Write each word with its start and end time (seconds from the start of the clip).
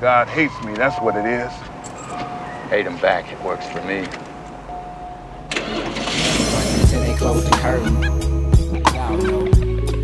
God 0.00 0.28
hates 0.28 0.58
me, 0.64 0.72
that's 0.72 0.98
what 1.04 1.14
it 1.14 1.26
is. 1.26 1.52
Hate 2.70 2.86
him 2.86 2.96
back, 3.08 3.30
it 3.30 3.38
works 3.42 3.66
for 3.68 3.82
me. 3.90 3.98
Till 6.88 7.00
they 7.06 7.14
close 7.20 7.44
the 7.44 7.56
curtain. 7.60 7.96
Y'all 8.94 9.18
know. 9.24 9.40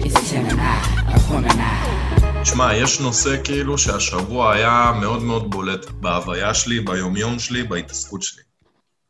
It's 0.05 0.17
a 0.21 0.25
Gemini, 0.31 0.77
a 1.15 1.19
Gemini. 1.29 2.43
תשמע, 2.43 2.75
יש 2.75 3.01
נושא 3.01 3.45
כאילו 3.45 3.79
שהשבוע 3.79 4.53
היה 4.53 4.93
מאוד 5.01 5.23
מאוד 5.23 5.51
בולט 5.51 5.91
בהוויה 5.91 6.55
שלי, 6.55 6.81
ביומיום 6.81 7.39
שלי, 7.39 7.63
בהתעסקות 7.63 8.23
שלי. 8.23 8.43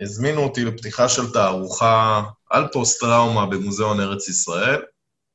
הזמינו 0.00 0.40
אותי 0.40 0.64
לפתיחה 0.64 1.08
של 1.08 1.32
תערוכה 1.32 2.22
על 2.50 2.68
פוסט-טראומה 2.72 3.46
במוזיאון 3.46 4.00
ארץ 4.00 4.28
ישראל, 4.28 4.82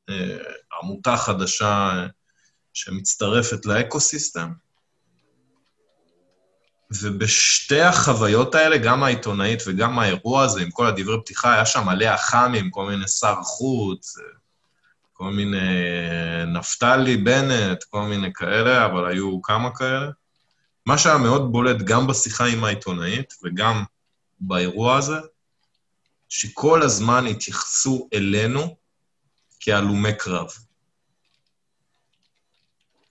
אה, 0.10 0.38
עמותה 0.82 1.18
חדשה 1.18 1.90
אה, 1.94 2.08
שמצטרפת 2.74 3.66
לאקו-סיסטם. 3.66 4.52
ובשתי 7.00 7.82
החוויות 7.82 8.56
האלה, 8.56 8.78
גם 8.78 9.04
העיתונאית 9.04 9.64
וגם 9.68 10.00
האירוע 10.00 10.44
הזה, 10.44 10.62
עם 10.62 10.72
כל 10.72 10.88
הדברי 10.88 11.22
פתיחה, 11.22 11.54
היה 11.54 11.66
שם 11.66 11.86
מלא 11.86 12.16
אח"מים, 12.16 12.72
כל 12.72 12.86
מיני 12.86 13.08
שר 13.08 13.36
חוץ, 13.44 14.16
כל 15.14 15.32
מיני 15.32 15.58
נפתלי, 16.48 17.18
בנט, 17.18 17.84
כל 17.84 18.02
מיני 18.02 18.34
כאלה, 18.34 18.86
אבל 18.86 19.06
היו 19.06 19.42
כמה 19.42 19.76
כאלה. 19.76 20.10
מה 20.86 20.98
שהיה 20.98 21.18
מאוד 21.18 21.52
בולט 21.52 21.82
גם 21.82 22.08
בשיחה 22.08 22.46
עם 22.46 22.64
העיתונאית 22.64 23.34
וגם 23.44 23.84
באירוע 24.40 24.98
הזה, 24.98 25.18
שכל 26.30 26.82
הזמן 26.82 27.28
התייחסו 27.28 28.10
אלינו 28.14 28.76
כהלומי 29.60 30.14
קרב. 30.18 30.48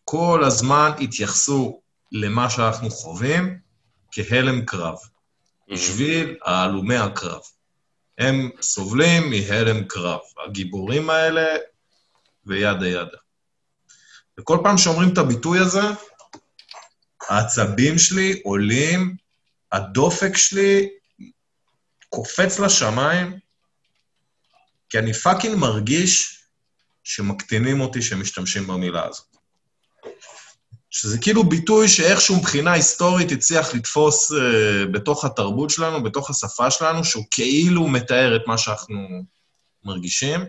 כל 0.05 0.45
הזמן 0.45 0.91
התייחסו 1.01 1.81
למה 2.13 2.51
שאנחנו 2.51 2.91
חווים 2.91 3.70
כהלם 4.13 4.65
קרב, 4.65 4.97
בשביל 5.69 6.37
ההלומי 6.45 6.97
הקרב. 6.97 7.41
הם 8.19 8.51
סובלים 8.61 9.31
מהלם 9.31 9.85
קרב. 9.85 10.21
הגיבורים 10.47 11.11
האלה 11.11 11.47
וידה 12.47 12.89
ידה. 12.89 13.19
וכל 14.41 14.59
פעם 14.63 14.79
שאומרים 14.79 15.13
את 15.13 15.19
הביטוי 15.19 15.59
הזה, 15.59 15.81
העצבים 17.29 17.99
שלי 17.99 18.41
עולים, 18.45 19.17
הדופק 19.73 20.37
שלי 20.37 20.89
קופץ 22.09 22.59
לשמיים, 22.59 23.39
כי 24.89 24.99
אני 24.99 25.13
פאקינג 25.13 25.57
מרגיש 25.57 26.45
שמקטינים 27.05 27.81
אותי 27.81 28.03
שמשתמשים 28.03 28.67
במילה 28.67 29.07
הזאת. 29.07 29.30
שזה 30.91 31.19
כאילו 31.19 31.45
ביטוי 31.45 31.89
שאיכשהו 31.89 32.37
מבחינה 32.37 32.73
היסטורית 32.73 33.33
הצליח 33.33 33.75
לתפוס 33.75 34.33
uh, 34.33 34.37
בתוך 34.93 35.25
התרבות 35.25 35.71
שלנו, 35.71 36.03
בתוך 36.03 36.31
השפה 36.31 36.71
שלנו, 36.71 37.05
שהוא 37.05 37.25
כאילו 37.31 37.89
מתאר 37.89 38.37
את 38.37 38.43
מה 38.47 38.59
שאנחנו 38.59 39.25
מרגישים. 39.85 40.41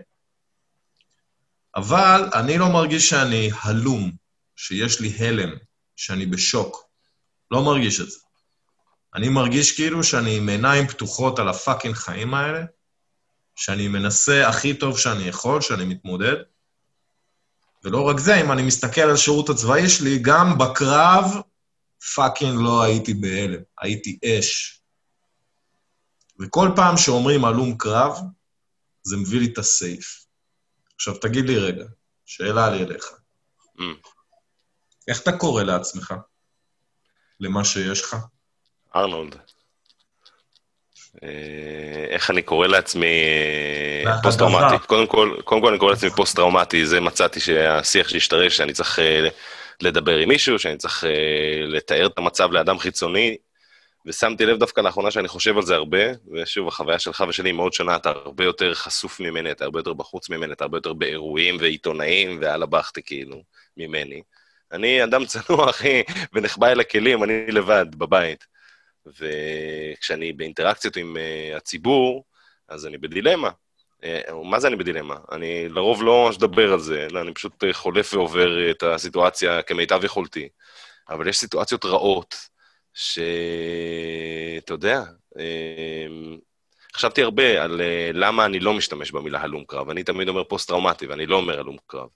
אבל 1.76 2.30
אני 2.34 2.58
לא 2.58 2.68
מרגיש 2.68 3.08
שאני 3.08 3.50
הלום, 3.62 4.12
שיש 4.56 5.00
לי 5.00 5.12
הלם, 5.18 5.50
שאני 5.96 6.26
בשוק. 6.26 6.84
לא 7.50 7.62
מרגיש 7.64 8.00
את 8.00 8.10
זה. 8.10 8.18
אני 9.14 9.28
מרגיש 9.28 9.72
כאילו 9.72 10.04
שאני 10.04 10.36
עם 10.36 10.48
עיניים 10.48 10.86
פתוחות 10.86 11.38
על 11.38 11.48
ה 11.48 11.54
fucking 11.54 11.94
חיים 11.94 12.34
האלה, 12.34 12.64
שאני 13.56 13.88
מנסה 13.88 14.48
הכי 14.48 14.74
טוב 14.74 14.98
שאני 14.98 15.22
יכול, 15.22 15.60
שאני 15.60 15.84
מתמודד. 15.84 16.36
ולא 17.84 18.02
רק 18.02 18.18
זה, 18.18 18.40
אם 18.40 18.52
אני 18.52 18.62
מסתכל 18.62 19.00
על 19.00 19.10
השירות 19.10 19.48
הצבאי 19.48 19.88
שלי, 19.88 20.18
גם 20.18 20.58
בקרב 20.58 21.24
fucking 22.14 22.60
לא 22.60 22.82
הייתי 22.82 23.14
בהלם, 23.14 23.62
הייתי 23.80 24.18
אש. 24.24 24.82
וכל 26.40 26.68
פעם 26.76 26.96
שאומרים 26.96 27.44
הלום 27.44 27.78
קרב, 27.78 28.16
זה 29.02 29.16
מביא 29.16 29.40
לי 29.40 29.52
את 29.52 29.58
הסעיף. 29.58 30.26
עכשיו, 30.94 31.18
תגיד 31.18 31.44
לי 31.44 31.58
רגע, 31.58 31.84
שאלה 32.26 32.70
לי 32.70 32.84
אליך. 32.84 33.04
Mm. 33.78 33.82
איך 35.08 35.22
אתה 35.22 35.32
קורא 35.32 35.62
לעצמך? 35.62 36.14
למה 37.40 37.64
שיש 37.64 38.00
לך? 38.00 38.16
ארנולד. 38.96 39.36
איך 42.10 42.30
אני 42.30 42.42
קורא 42.42 42.66
לעצמי 42.66 43.06
אה. 44.06 44.22
פוסט-טראומטי? 44.22 44.86
קודם 44.86 45.06
כל, 45.06 45.36
קודם 45.44 45.60
כל 45.60 45.68
אני 45.68 45.78
קורא 45.78 45.90
לעצמי 45.90 46.10
פוסט-טראומטי, 46.10 46.86
זה 46.86 47.00
מצאתי 47.00 47.40
שהשיח 47.40 48.08
שהשתרש, 48.08 48.56
שאני 48.56 48.72
צריך 48.72 48.98
אה, 48.98 49.28
לדבר 49.80 50.16
עם 50.16 50.28
מישהו, 50.28 50.58
שאני 50.58 50.76
צריך 50.76 51.04
אה, 51.04 51.66
לתאר 51.66 52.06
את 52.06 52.18
המצב 52.18 52.52
לאדם 52.52 52.78
חיצוני, 52.78 53.36
ושמתי 54.06 54.46
לב 54.46 54.58
דווקא 54.58 54.80
לאחרונה 54.80 55.10
שאני 55.10 55.28
חושב 55.28 55.56
על 55.56 55.62
זה 55.62 55.74
הרבה, 55.74 55.98
ושוב, 56.32 56.68
החוויה 56.68 56.98
שלך 56.98 57.24
ושלי 57.28 57.48
היא 57.48 57.54
מאוד 57.54 57.72
שונה, 57.72 57.96
אתה 57.96 58.08
הרבה 58.10 58.44
יותר 58.44 58.74
חשוף 58.74 59.20
ממני, 59.20 59.50
אתה 59.50 59.64
הרבה 59.64 59.78
יותר 59.78 59.92
בחוץ 59.92 60.30
ממני, 60.30 60.52
אתה 60.52 60.64
הרבה 60.64 60.76
יותר 60.78 60.92
באירועים 60.92 61.56
ועיתונאים 61.60 62.38
ועל 62.40 62.62
הבכתי 62.62 63.02
כאילו, 63.02 63.42
ממני. 63.76 64.22
אני 64.72 65.04
אדם 65.04 65.24
צנוע, 65.24 65.70
אחי, 65.70 66.02
ונחבא 66.32 66.68
אל 66.68 66.80
הכלים, 66.80 67.24
אני 67.24 67.46
לבד, 67.46 67.86
בבית. 67.94 68.51
וכשאני 69.06 70.32
באינטראקציות 70.32 70.96
עם 70.96 71.16
uh, 71.16 71.56
הציבור, 71.56 72.24
אז 72.68 72.86
אני 72.86 72.98
בדילמה. 72.98 73.50
Uh, 74.02 74.32
מה 74.44 74.60
זה 74.60 74.68
אני 74.68 74.76
בדילמה? 74.76 75.16
אני 75.32 75.68
לרוב 75.68 76.02
לא 76.02 76.24
ממש 76.24 76.36
מדבר 76.36 76.72
על 76.72 76.80
זה, 76.80 77.06
אלא 77.10 77.20
אני 77.20 77.34
פשוט 77.34 77.64
uh, 77.64 77.66
חולף 77.72 78.14
ועובר 78.14 78.70
את 78.70 78.82
הסיטואציה 78.82 79.62
כמיטב 79.62 80.04
יכולתי. 80.04 80.48
אבל 81.08 81.28
יש 81.28 81.38
סיטואציות 81.38 81.84
רעות, 81.84 82.34
שאתה 82.94 84.74
יודע, 84.74 85.02
uh, 85.34 85.38
חשבתי 86.96 87.22
הרבה 87.22 87.62
על 87.62 87.80
למה 88.12 88.44
אני 88.44 88.60
לא 88.60 88.74
משתמש 88.74 89.10
במילה 89.10 89.40
הלום 89.40 89.64
קרב. 89.64 89.90
אני 89.90 90.04
תמיד 90.04 90.28
אומר 90.28 90.44
פוסט-טראומטי, 90.44 91.06
ואני 91.06 91.26
לא 91.26 91.36
אומר 91.36 91.60
הלום 91.60 91.76
קרב. 91.86 92.08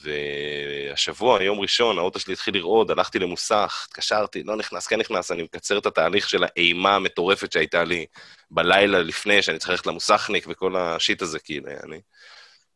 והשבוע, 0.00 1.42
יום 1.42 1.60
ראשון, 1.60 1.98
האוטו 1.98 2.20
שלי 2.20 2.32
התחיל 2.32 2.54
לרעוד, 2.54 2.90
הלכתי 2.90 3.18
למוסך, 3.18 3.86
התקשרתי, 3.88 4.42
לא 4.42 4.56
נכנס, 4.56 4.86
כן 4.86 5.00
נכנס, 5.00 5.32
אני 5.32 5.42
מקצר 5.42 5.78
את 5.78 5.86
התהליך 5.86 6.28
של 6.28 6.44
האימה 6.44 6.96
המטורפת 6.96 7.52
שהייתה 7.52 7.84
לי 7.84 8.06
בלילה 8.50 8.98
לפני, 8.98 9.42
שאני 9.42 9.58
צריך 9.58 9.70
ללכת 9.70 9.86
למוסכניק 9.86 10.46
וכל 10.48 10.76
השיט 10.76 11.22
הזה, 11.22 11.38
כאילו, 11.38 11.66
אני... 11.84 12.00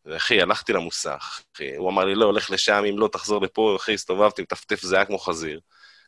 ואחי, 0.05 0.43
הלכתי 0.43 0.73
למוסך, 0.73 1.41
אחי, 1.55 1.77
הוא 1.77 1.91
אמר 1.91 2.05
לי, 2.05 2.15
לא, 2.15 2.25
הולך 2.25 2.51
לשם, 2.51 2.84
אם 2.89 2.99
לא, 2.99 3.09
תחזור 3.12 3.43
לפה, 3.43 3.77
אחי, 3.77 3.95
הסתובבתי, 3.95 4.43
מטפטף 4.43 4.83
זהה 4.83 5.05
כמו 5.05 5.19
חזיר. 5.19 5.61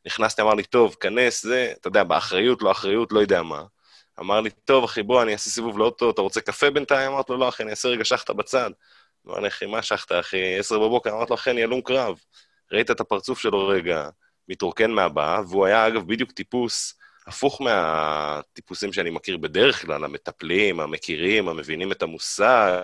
נכנסתי, 0.06 0.42
אמר 0.42 0.54
לי, 0.54 0.62
טוב, 0.62 0.96
כנס, 1.00 1.42
זה, 1.42 1.72
אתה 1.80 1.88
יודע, 1.88 2.04
באחריות, 2.04 2.62
לא 2.62 2.70
אחריות, 2.70 3.12
לא 3.12 3.20
יודע 3.20 3.42
מה. 3.42 3.62
אמר 4.20 4.40
לי, 4.40 4.50
טוב, 4.50 4.84
אחי, 4.84 5.02
בוא, 5.02 5.22
אני 5.22 5.32
אעשה 5.32 5.50
סיבוב 5.50 5.78
לאוטו, 5.78 6.10
אתה 6.10 6.22
רוצה 6.22 6.40
קפה 6.40 6.70
בינתיים? 6.70 7.12
אמרתי 7.12 7.32
לו, 7.32 7.38
לא, 7.38 7.48
אחי, 7.48 7.62
אני 7.62 7.70
אעשה 7.70 7.88
רגע 7.88 8.04
שחטה 8.04 8.32
בצד. 8.32 8.70
אמר 9.26 9.40
לי, 9.40 9.48
אחי, 9.48 9.66
מה 9.66 9.82
שחת, 9.82 10.12
אחי? 10.12 10.58
עשר 10.58 10.78
בבוקר, 10.78 11.10
אמרתי 11.10 11.30
לו, 11.30 11.34
אחי, 11.34 11.50
אני 11.50 11.62
הלום 11.62 11.80
קרב. 11.80 12.20
ראית 12.72 12.90
את 12.90 13.00
הפרצוף 13.00 13.38
שלו 13.38 13.68
רגע, 13.68 14.08
מתרוקן 14.48 14.90
מהבאה, 14.90 15.40
והוא 15.48 15.66
היה, 15.66 15.86
אגב, 15.86 16.06
בדיוק 16.06 16.32
טיפוס 16.32 17.00
הפוך 17.26 17.60
מהטיפוסים 17.60 18.92
שאני 18.92 19.10
מכיר 19.10 19.36
בדרך 19.36 19.82
כלל, 19.82 20.04
המטפלים, 20.04 20.80
המכירים, 20.80 21.48
המבינים 21.48 21.92
את 21.92 22.02
המושג. 22.02 22.82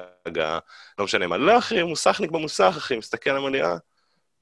לא 0.98 1.04
משנה 1.04 1.26
מה. 1.26 1.36
לא, 1.36 1.58
אחי, 1.58 1.82
מוסכניק 1.82 2.30
במוסך, 2.30 2.74
אחי, 2.76 2.96
מסתכל 2.96 3.30
על 3.30 3.36
המליאה. 3.36 3.76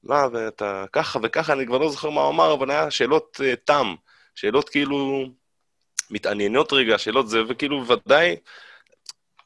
מה, 0.03 0.27
ואתה 0.31 0.85
ככה 0.91 1.19
וככה, 1.23 1.53
אני 1.53 1.65
כבר 1.65 1.77
לא 1.77 1.89
זוכר 1.89 2.09
מה 2.09 2.21
הוא 2.21 2.29
אמר, 2.29 2.53
אבל 2.53 2.71
היה 2.71 2.91
שאלות 2.91 3.41
uh, 3.41 3.55
תם, 3.65 3.95
שאלות 4.35 4.69
כאילו 4.69 5.25
מתעניינות 6.09 6.73
רגע, 6.73 6.97
שאלות 6.97 7.29
זה, 7.29 7.39
וכאילו, 7.47 7.87
ודאי, 7.87 8.35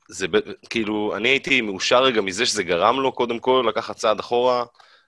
זה 0.09 0.27
כאילו, 0.69 1.15
אני 1.15 1.29
הייתי 1.29 1.61
מאושר 1.61 2.03
רגע 2.03 2.21
מזה 2.21 2.45
שזה 2.45 2.63
גרם 2.63 2.99
לו, 2.99 3.11
קודם 3.11 3.39
כל, 3.39 3.65
לקחת 3.69 3.95
צעד 3.95 4.19
אחורה. 4.19 4.65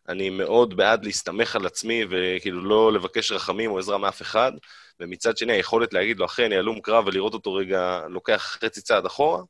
אני 0.09 0.29
מאוד 0.29 0.77
בעד 0.77 1.05
להסתמך 1.05 1.55
על 1.55 1.65
עצמי 1.65 2.05
וכאילו 2.09 2.61
לא 2.61 2.93
לבקש 2.93 3.31
רחמים 3.31 3.71
או 3.71 3.79
עזרה 3.79 3.97
מאף 3.97 4.21
אחד, 4.21 4.51
ומצד 4.99 5.37
שני, 5.37 5.53
היכולת 5.53 5.93
להגיד 5.93 6.19
לו, 6.19 6.25
אחי, 6.25 6.45
אני 6.45 6.57
הלום 6.57 6.81
קרב, 6.81 7.07
ולראות 7.07 7.33
אותו 7.33 7.53
רגע 7.53 8.01
לוקח 8.09 8.57
חצי 8.61 8.81
צעד 8.81 9.05
אחורה, 9.05 9.41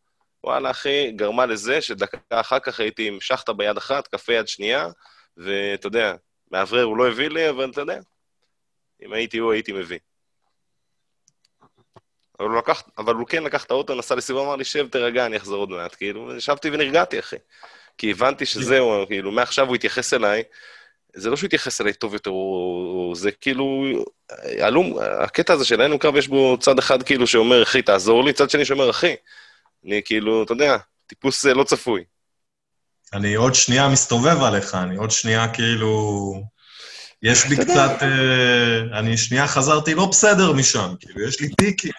וואלה, 0.44 0.72
אחי, 0.72 1.12
גרמה 1.12 1.46
לזה 1.46 1.82
שדקה 1.82 2.18
אחר 2.30 2.60
כך 2.60 2.80
הייתי 2.80 3.08
עם 3.08 3.22
שחטה 3.22 3.54
ביד 3.54 3.78
אחת, 3.78 4.08
קפה 4.08 4.34
יד 4.34 4.48
שנייה, 4.48 4.88
ואתה 5.38 5.88
יודע, 5.88 6.16
מאוורר 6.52 6.84
הוא 6.84 6.98
לא 6.98 7.08
הביא 7.08 7.30
לי, 7.30 7.50
אבל 7.50 7.70
אתה 7.72 7.82
יודע, 7.82 8.00
אם 9.06 9.14
הייתי 9.14 9.38
הוא, 9.38 9.52
הייתי 9.52 9.72
מביא. 9.72 10.00
אבל 12.42 12.50
הוא, 12.50 12.58
לקח, 12.58 12.84
אבל 12.98 13.16
הוא 13.16 13.28
כן 13.28 13.44
לקח 13.44 13.64
את 13.64 13.72
האוטו, 13.72 13.96
נסע 13.96 14.16
לסיבוב, 14.16 14.46
אמר 14.46 14.56
לי, 14.56 14.64
שב, 14.64 14.88
תירגע, 14.88 15.26
אני 15.26 15.38
אחזור 15.38 15.60
עוד 15.60 15.70
מעט. 15.70 15.96
כאילו, 15.96 16.36
ישבתי 16.36 16.70
ונרגעתי, 16.70 17.20
אחי. 17.20 17.36
כי 17.98 18.12
הבנתי 18.12 18.46
שזהו, 18.46 19.06
כאילו, 19.08 19.32
מעכשיו 19.32 19.68
הוא 19.68 19.76
התייחס 19.76 20.14
אליי, 20.14 20.44
זה 21.14 21.30
לא 21.30 21.36
שהוא 21.36 21.48
התייחס 21.48 21.82
אליי 21.82 21.94
טוב 21.94 22.14
יותר, 22.14 22.30
הוא, 22.30 23.16
זה 23.16 23.32
כאילו, 23.32 23.84
הלום, 24.60 24.98
הקטע 25.24 25.54
הזה 25.54 25.66
של 25.66 25.82
אין 25.82 25.98
קרב, 25.98 26.16
יש 26.16 26.28
בו 26.28 26.58
צד 26.60 26.80
אחד 26.80 27.04
כאילו 27.04 27.28
שאומר, 27.28 27.64
אחי, 27.64 27.82
תעזור 27.82 28.24
לי, 28.24 28.34
צד 28.34 28.50
שני 28.50 28.66
שאומר, 28.66 28.90
אחי, 28.90 29.16
אני 29.86 30.02
כאילו, 30.06 30.44
אתה 30.44 30.54
יודע, 30.54 30.78
טיפוס 31.08 31.46
אה, 31.46 31.54
לא 31.54 31.64
צפוי. 31.64 32.04
אני 33.14 33.34
עוד 33.36 33.56
שנייה 33.56 33.90
מסתובב 33.90 34.44
עליך, 34.44 34.76
אני 34.76 34.96
עוד 34.96 35.12
שנייה 35.12 35.54
כאילו... 35.54 36.34
יש 37.24 37.46
לי 37.46 37.58
קצת... 37.58 37.92
אה, 38.02 39.00
אני 39.00 39.18
שנייה 39.18 39.48
חזרתי 39.48 39.94
לא 39.94 40.06
בסדר 40.06 40.54
משם, 40.54 40.94
כאילו, 41.00 41.28
יש 41.28 41.42
לי 41.42 41.50
טיקים. 41.56 41.92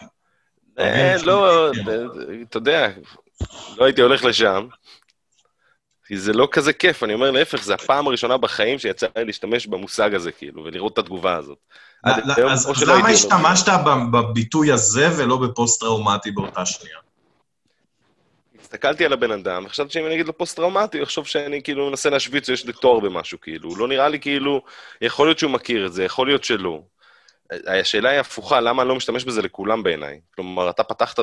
אה, 0.78 1.12
יש 1.16 1.24
לא, 1.24 1.70
לי 1.70 1.78
טיקים. 1.78 2.44
אתה 2.48 2.56
יודע, 2.56 2.88
לא 3.76 3.84
הייתי 3.84 4.00
הולך 4.00 4.24
לשם. 4.24 4.66
כי 6.06 6.18
זה 6.18 6.32
לא 6.32 6.48
כזה 6.52 6.72
כיף, 6.72 7.02
אני 7.02 7.14
אומר 7.14 7.30
להפך, 7.30 7.62
זו 7.62 7.74
הפעם 7.74 8.06
הראשונה 8.06 8.36
בחיים 8.36 8.78
שיצא 8.78 9.06
לי 9.16 9.24
להשתמש 9.24 9.66
במושג 9.66 10.14
הזה, 10.14 10.32
כאילו, 10.32 10.64
ולראות 10.64 10.92
את 10.92 10.98
התגובה 10.98 11.36
הזאת. 11.36 11.58
לא, 12.06 12.52
אז 12.52 12.82
למה. 12.86 13.08
השתמשת 13.08 13.72
בביטוי 14.12 14.72
הזה 14.72 15.08
ולא 15.18 15.36
בפוסט-טראומטי 15.36 16.30
באותה 16.30 16.66
שנייה? 16.66 16.96
הסתכלתי 18.60 19.04
על 19.04 19.12
הבן 19.12 19.30
אדם, 19.30 19.64
וחשבתי 19.66 19.92
שאם 19.92 20.06
אני 20.06 20.14
אגיד 20.14 20.26
לו 20.26 20.38
פוסט-טראומטי, 20.38 20.98
הוא 20.98 21.02
יחשוב 21.02 21.26
שאני 21.26 21.62
כאילו 21.62 21.90
מנסה 21.90 22.10
להשוויץ 22.10 22.46
שיש 22.46 22.66
לי 22.66 22.72
תואר 22.72 23.00
במשהו, 23.00 23.40
כאילו. 23.40 23.76
לא 23.76 23.88
נראה 23.88 24.08
לי 24.08 24.20
כאילו, 24.20 24.62
יכול 25.00 25.26
להיות 25.26 25.38
שהוא 25.38 25.50
מכיר 25.50 25.86
את 25.86 25.92
זה, 25.92 26.04
יכול 26.04 26.26
להיות 26.26 26.44
שלא. 26.44 26.82
השאלה 27.66 28.10
היא 28.10 28.20
הפוכה, 28.20 28.60
למה 28.60 28.82
אני 28.82 28.88
לא 28.88 28.94
משתמש 28.94 29.24
בזה 29.24 29.42
לכולם 29.42 29.82
בעיניי? 29.82 30.20
כלומר, 30.34 30.70
אתה 30.70 30.82
פתחת 30.82 31.18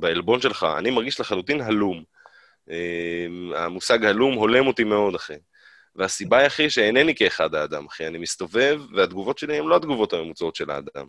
בעלבון 0.00 0.40
שלך, 0.40 0.66
אני 0.78 0.90
מרגיש 0.90 1.20
לחלוטין 1.20 1.60
הלום. 1.60 2.04
אה, 2.70 3.26
המושג 3.56 4.04
הלום 4.04 4.34
הולם 4.34 4.66
אותי 4.66 4.84
מאוד, 4.84 5.14
אחי. 5.14 5.34
והסיבה 5.96 6.38
היא, 6.38 6.46
אחי, 6.46 6.70
שאינני 6.70 7.14
כאחד 7.14 7.54
האדם, 7.54 7.86
אחי. 7.86 8.06
אני 8.06 8.18
מסתובב, 8.18 8.80
והתגובות 8.96 9.38
שלי 9.38 9.58
הן 9.58 9.64
לא 9.64 9.76
התגובות 9.76 10.12
הממוצעות 10.12 10.56
של 10.56 10.70
האדם. 10.70 11.06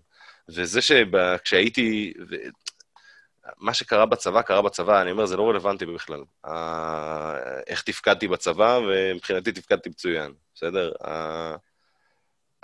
וזה 0.49 0.81
שכשהייתי... 0.81 2.13
ו... 2.29 2.35
מה 3.57 3.73
שקרה 3.73 4.05
בצבא, 4.05 4.41
קרה 4.41 4.61
בצבא, 4.61 5.01
אני 5.01 5.11
אומר, 5.11 5.25
זה 5.25 5.37
לא 5.37 5.49
רלוונטי 5.49 5.85
בכלל. 5.85 6.23
איך 7.67 7.81
תפקדתי 7.81 8.27
בצבא, 8.27 8.79
ומבחינתי 8.87 9.51
תפקדתי 9.51 9.89
מצוין, 9.89 10.33
בסדר? 10.55 10.91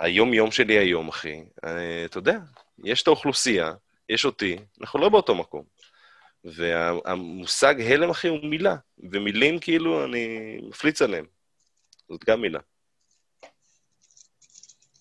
היום-יום 0.00 0.50
שלי 0.50 0.78
היום, 0.78 1.08
אחי, 1.08 1.44
אה, 1.64 2.04
אתה 2.04 2.18
יודע, 2.18 2.38
יש 2.84 3.02
את 3.02 3.06
האוכלוסייה, 3.06 3.72
יש 4.08 4.24
אותי, 4.24 4.58
אנחנו 4.80 4.98
לא 4.98 5.08
באותו 5.08 5.34
מקום. 5.34 5.64
והמושג 6.44 7.74
הלם, 7.80 8.10
אחי, 8.10 8.28
הוא 8.28 8.38
מילה, 8.44 8.76
ומילים, 9.12 9.58
כאילו, 9.58 10.04
אני 10.04 10.58
מפליץ 10.68 11.02
עליהם. 11.02 11.24
זאת 12.08 12.24
גם 12.24 12.40
מילה. 12.40 12.58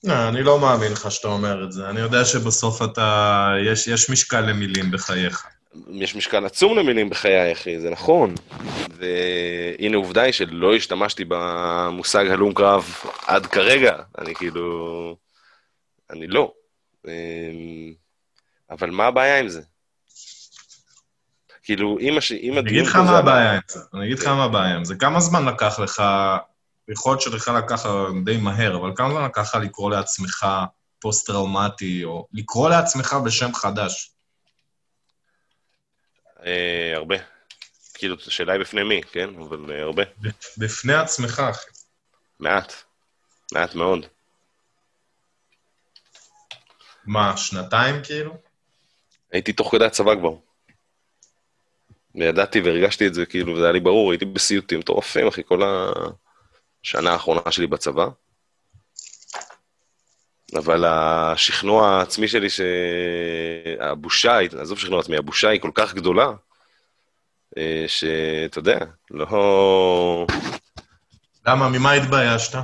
לא, 0.04 0.30
אני 0.30 0.44
לא 0.44 0.60
מאמין 0.60 0.92
לך 0.92 1.12
שאתה 1.12 1.28
אומר 1.28 1.64
את 1.64 1.72
זה. 1.72 1.90
אני 1.90 2.00
יודע 2.00 2.26
שבסוף 2.26 2.82
אתה... 2.82 3.50
יש, 3.72 3.88
יש 3.88 4.10
משקל 4.10 4.42
למילים 4.42 4.92
בחייך. 4.92 5.48
יש 5.92 6.16
משקל 6.16 6.46
עצום 6.46 6.78
למילים 6.78 7.10
בחיי, 7.10 7.52
אחי, 7.52 7.80
זה 7.80 7.90
נכון. 7.90 8.36
והנה 8.90 9.98
עובדה 9.98 10.22
היא 10.22 10.34
שלא 10.34 10.76
השתמשתי 10.76 11.26
במושג 11.28 12.28
הלום 12.28 12.54
קרב 12.54 12.96
עד 13.28 13.46
כרגע. 13.46 13.96
אני 14.18 14.36
כאילו... 14.36 15.16
אני 16.10 16.28
לא. 16.28 16.54
אמ, 17.08 17.12
אבל 18.70 18.90
מה 18.90 19.06
הבעיה 19.06 19.40
עם 19.40 19.50
זה? 19.50 19.62
כאילו, 21.64 21.98
אם 22.00 22.18
הש... 22.18 22.32
אם 22.32 22.54
אני 22.58 22.70
אגיד 22.70 22.86
לך 22.86 22.96
מה 22.96 23.02
הבעיה- 23.02 23.20
הבעיה 23.20 23.54
עם 23.54 23.60
זה. 23.68 23.80
אני 23.94 24.06
אגיד 24.06 24.20
לך 24.20 24.28
מה 24.28 24.44
הבעיה 24.44 24.76
עם 24.76 24.86
זה. 24.86 24.96
כמה 24.96 25.20
זמן 25.20 25.46
לקח 25.46 25.80
לך, 25.80 26.04
יכול 26.90 27.12
להיות 27.12 27.22
שלך 27.22 27.52
לקח 27.58 27.86
די 28.26 28.38
מהר, 28.38 28.78
אבל 28.78 28.92
כמה 28.96 29.10
זמן 29.10 29.26
לקח 29.26 29.42
לך 29.42 29.56
לקרוא 29.64 29.92
לעצמך 29.92 30.46
פוסט-טראומטי, 31.00 32.04
או 32.04 32.28
לקרוא 32.34 32.70
לעצמך 32.70 33.16
בשם 33.26 33.54
חדש? 33.54 34.12
אה, 36.48 36.96
הרבה. 36.96 37.16
כאילו, 37.94 38.16
השאלה 38.28 38.54
היא 38.54 38.62
בפני 38.62 38.84
מי, 38.84 39.02
כן? 39.12 39.30
אבל 39.36 39.72
אה, 39.72 39.82
הרבה. 39.82 40.04
בפני 40.58 40.94
עצמך, 40.94 41.40
אחי. 41.40 41.70
מעט. 42.40 42.74
מעט 43.54 43.76
מאוד. 43.76 44.06
מה, 47.06 47.38
שנתיים 47.38 47.96
כאילו? 48.04 48.38
הייתי 49.32 49.54
תוך 49.54 49.72
כדי 49.72 49.86
הצבא 49.86 50.16
כבר. 50.16 50.32
וידעתי 52.16 52.62
והרגשתי 52.62 53.08
את 53.08 53.14
זה, 53.14 53.26
כאילו, 53.26 53.54
וזה 53.54 53.64
היה 53.64 53.72
לי 53.72 53.80
ברור, 53.80 54.12
הייתי 54.12 54.26
בסיוטים 54.26 54.80
מטורפים, 54.80 55.28
אחי, 55.28 55.42
כל 55.46 55.62
השנה 55.64 57.12
האחרונה 57.12 57.52
שלי 57.52 57.68
בצבא. 57.68 58.08
אבל 60.56 60.86
השכנוע 60.86 61.90
העצמי 61.90 62.28
שלי, 62.28 62.48
שהבושה, 63.80 64.40
עזוב 64.60 64.80
שכנוע 64.80 65.00
עצמי, 65.00 65.18
הבושה 65.18 65.50
היא 65.50 65.62
כל 65.62 65.72
כך 65.74 65.94
גדולה, 65.94 66.32
אה, 67.58 67.86
שאתה 67.88 68.60
יודע, 68.60 68.80
לא... 69.12 70.28
למה, 71.48 71.70
ממה 71.70 71.92
התביישת? 71.92 72.60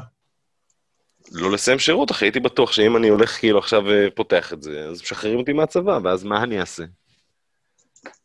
לא 1.32 1.52
לסיים 1.52 1.80
שירות, 1.80 2.12
אחי, 2.12 2.26
הייתי 2.26 2.40
בטוח 2.40 2.72
שאם 2.72 2.98
אני 2.98 3.08
הולך 3.08 3.40
כאילו 3.40 3.60
עכשיו 3.60 3.84
ופותח 3.88 4.54
את 4.54 4.62
זה, 4.62 4.86
אז 4.90 5.02
משחררים 5.02 5.40
אותי 5.40 5.54
מהצבא, 5.54 6.00
ואז 6.04 6.24
מה 6.24 6.44
אני 6.44 6.60
אעשה? 6.60 6.84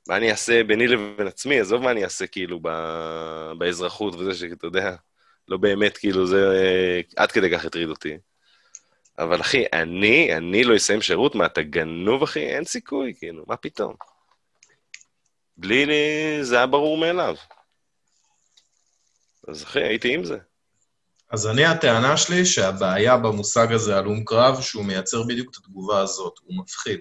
מה 0.09 0.17
אני 0.17 0.31
אעשה 0.31 0.65
ביני 0.65 0.87
לבין 0.89 1.27
עצמי? 1.27 1.61
עזוב 1.61 1.83
מה 1.83 1.91
אני 1.91 2.05
אעשה 2.05 2.27
כאילו 2.27 2.59
ב... 2.63 2.69
באזרחות 3.59 4.15
וזה 4.15 4.35
שאתה 4.35 4.67
יודע, 4.67 4.95
לא 5.49 5.57
באמת 5.57 5.99
כאילו 5.99 6.27
זה 6.27 6.51
אה, 6.53 7.01
עד 7.17 7.33
כדי 7.33 7.51
כך 7.51 7.65
הטריד 7.65 7.89
אותי. 7.89 8.19
אבל 9.19 9.41
אחי, 9.41 9.65
אני, 9.73 10.37
אני 10.37 10.65
לא 10.65 10.77
אסיים 10.77 11.03
שירות? 11.03 11.35
מה, 11.35 11.47
אתה 11.47 11.63
גנוב, 11.63 12.23
אחי? 12.23 12.41
אין 12.41 12.65
סיכוי, 12.65 13.15
כאילו, 13.19 13.45
מה 13.47 13.57
פתאום? 13.57 13.95
בלי 15.57 15.87
לי, 15.87 16.39
זה 16.43 16.57
היה 16.57 16.67
ברור 16.67 16.99
מאליו. 16.99 17.35
אז 19.49 19.63
אחי, 19.63 19.83
הייתי 19.83 20.15
עם 20.15 20.25
זה. 20.25 20.39
אז 21.31 21.47
אני, 21.47 21.65
הטענה 21.65 22.17
שלי 22.17 22.47
שהבעיה 22.47 23.17
במושג 23.17 23.73
הזה, 23.73 23.97
הלום 23.97 24.25
קרב, 24.25 24.61
שהוא 24.61 24.85
מייצר 24.85 25.23
בדיוק 25.23 25.51
את 25.51 25.57
התגובה 25.57 26.01
הזאת, 26.01 26.35
הוא 26.43 26.59
מפחיד. 26.59 27.01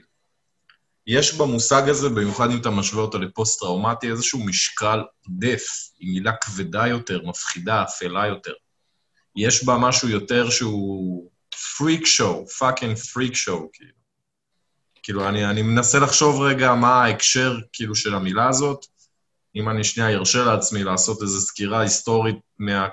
יש 1.08 1.34
במושג 1.34 1.90
הזה, 1.90 2.10
במיוחד 2.10 2.52
אם 2.52 2.62
אתה 2.62 2.69
משווה 2.69 3.02
אותו 3.02 3.19
לפוסט-טראומטי, 3.19 4.10
איזשהו 4.10 4.40
משקל 4.46 5.04
עודף, 5.28 5.68
היא 6.00 6.14
מילה 6.14 6.31
כבדה 6.42 6.88
יותר, 6.88 7.22
מפחידה, 7.25 7.84
אפלה 7.84 8.28
יותר. 8.28 8.54
יש 9.36 9.64
בה 9.64 9.78
משהו 9.78 10.10
יותר 10.10 10.50
שהוא 10.50 11.30
freak 11.78 12.06
show, 12.06 12.48
fucking 12.48 12.98
freak 12.98 13.36
show, 13.36 13.69
כאילו. 13.74 13.98
כאילו, 15.04 15.30
אני, 15.30 15.45
אני 15.45 15.62
מנסה 15.62 16.00
לחשוב 16.00 16.42
רגע 16.42 16.74
מה 16.74 17.04
ההקשר, 17.04 17.57
כאילו, 17.74 17.95
של 17.95 18.15
המילה 18.15 18.50
הזאת. 18.50 18.86
אם 19.56 19.69
אני 19.69 19.83
שנייה 19.83 20.09
ארשה 20.09 20.44
לעצמי 20.44 20.83
לעשות 20.83 21.21
איזו 21.21 21.42
סקירה 21.42 21.80
היסטורית 21.80 22.36
מה, 22.59 22.88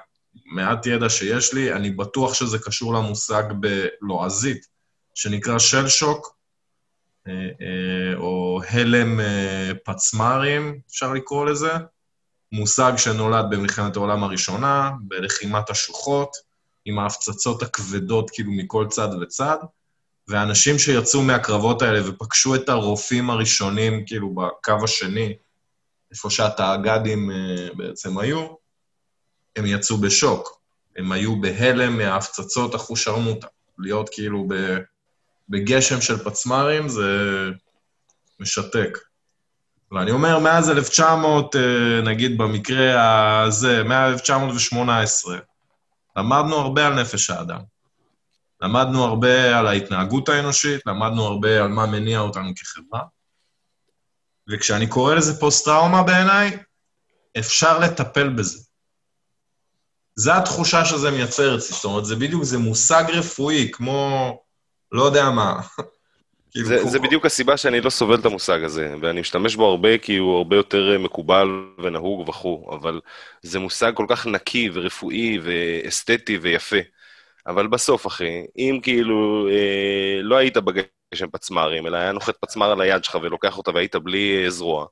מעט 0.47 0.87
ידע 0.87 1.09
שיש 1.09 1.55
לי, 1.55 1.73
אני 1.73 1.91
בטוח 1.91 2.35
שזה 2.35 2.59
קשור 2.59 2.95
למושג 2.95 3.43
בלועזית, 3.61 4.67
שנקרא 5.15 5.59
של 5.59 5.89
שוק, 5.89 6.37
אה, 7.29 7.33
אה, 7.33 8.17
או 8.17 8.61
הלם 8.71 9.21
אה, 9.21 9.71
פצמ"רים, 9.85 10.81
אפשר 10.91 11.13
לקרוא 11.13 11.47
לזה. 11.47 11.73
מושג 12.53 12.93
שנולד 12.97 13.45
במלחמת 13.51 13.97
העולם 13.97 14.25
הראשונה, 14.25 14.91
בלחימת 15.01 15.71
השוחות, 15.71 16.31
עם 16.85 16.99
ההפצצות 16.99 17.63
הכבדות 17.63 18.31
כאילו 18.31 18.53
מכל 18.53 18.87
צד 18.91 19.09
וצד, 19.23 19.57
ואנשים 20.29 20.79
שיצאו 20.79 21.23
מהקרבות 21.23 21.83
האלה 21.83 22.11
ופגשו 22.11 22.55
את 22.55 22.69
הרופאים 22.69 23.31
הראשונים 23.31 24.07
כאילו 24.07 24.35
בקו 24.35 24.85
השני, 24.85 25.35
איפה 26.11 26.31
שהתאג"דים 26.31 27.31
אה, 27.31 27.69
בעצם 27.77 28.19
היו, 28.19 28.47
הם 29.57 29.67
יצאו 29.67 29.97
בשוק. 29.97 30.61
הם 30.97 31.13
היו 31.13 31.41
בהלם 31.41 31.99
מההפצצות 31.99 32.75
אחושרמוטה. 32.75 33.47
להיות 33.79 34.09
כאילו 34.13 34.47
ב- 34.49 34.79
בגשם 35.49 36.01
של 36.01 36.25
פצמ"רים 36.25 36.89
זה 36.89 37.05
משתק. 38.41 38.99
ואני 39.93 40.11
אומר, 40.11 40.39
מאז 40.39 40.71
1900, 40.71 41.57
אה, 41.57 41.61
נגיד 42.05 42.39
במקרה 42.39 43.43
הזה, 43.43 43.83
מ-1918, 43.85 45.31
למדנו 46.17 46.57
הרבה 46.57 46.87
על 46.87 47.01
נפש 47.01 47.31
האדם. 47.31 47.61
למדנו 48.61 49.05
הרבה 49.05 49.59
על 49.59 49.67
ההתנהגות 49.67 50.29
האנושית, 50.29 50.87
למדנו 50.87 51.25
הרבה 51.25 51.63
על 51.63 51.69
מה 51.69 51.87
מניע 51.87 52.21
אותנו 52.21 52.51
כחברה. 52.57 53.01
וכשאני 54.49 54.87
קורא 54.87 55.15
לזה 55.15 55.41
פוסט-טראומה 55.41 56.03
בעיניי, 56.03 56.57
אפשר 57.39 57.79
לטפל 57.79 58.29
בזה. 58.29 58.59
זו 60.17 60.33
התחושה 60.33 60.85
שזה 60.85 61.11
מייצר 61.11 61.57
אצלי, 61.57 61.77
זאת 61.77 61.85
אומרת, 61.85 62.05
זה 62.05 62.17
בדיוק, 62.17 62.45
זה 62.45 62.59
מושג 62.59 63.05
רפואי, 63.09 63.71
כמו, 63.73 64.33
לא 64.93 65.03
יודע 65.03 65.31
מה. 65.31 65.61
כאילו, 66.55 66.69
זה, 66.69 66.85
זה 66.85 66.99
בדיוק 66.99 67.27
הסיבה 67.27 67.57
שאני 67.57 67.81
לא 67.81 67.91
סובל 67.91 68.15
את 68.21 68.25
המושג 68.25 68.65
הזה, 68.65 68.95
ואני 69.01 69.21
משתמש 69.21 69.57
בו 69.57 69.67
הרבה 69.67 69.99
כי 69.99 70.17
הוא 70.17 70.37
הרבה 70.37 70.57
יותר 70.57 70.93
אה, 70.93 70.99
מקובל 70.99 71.49
ונהוג 71.79 72.29
וכו', 72.29 72.71
אבל 72.75 73.01
זה 73.43 73.59
מושג 73.59 73.93
כל 73.95 74.07
כך 74.09 74.27
נקי 74.27 74.71
ורפואי 74.75 75.39
ואסתטי 75.43 76.39
ויפה. 76.39 76.77
אבל 77.47 77.67
בסוף, 77.67 78.07
אחי, 78.07 78.47
אם 78.59 78.81
כאילו 78.83 79.49
אה, 79.49 80.23
לא 80.23 80.37
היית 80.37 80.57
בגשם 80.57 81.31
פצמ"רים, 81.33 81.87
אלא 81.87 81.97
היה 81.97 82.13
נוחת 82.13 82.37
פצמ"ר 82.37 82.73
על 82.73 82.81
היד 82.81 83.05
שלך 83.05 83.19
ולוקח 83.23 83.59
אותה 83.59 83.71
והיית 83.75 83.97
בלי 83.97 84.45
אה, 84.45 84.51
זרוע, 84.51 84.87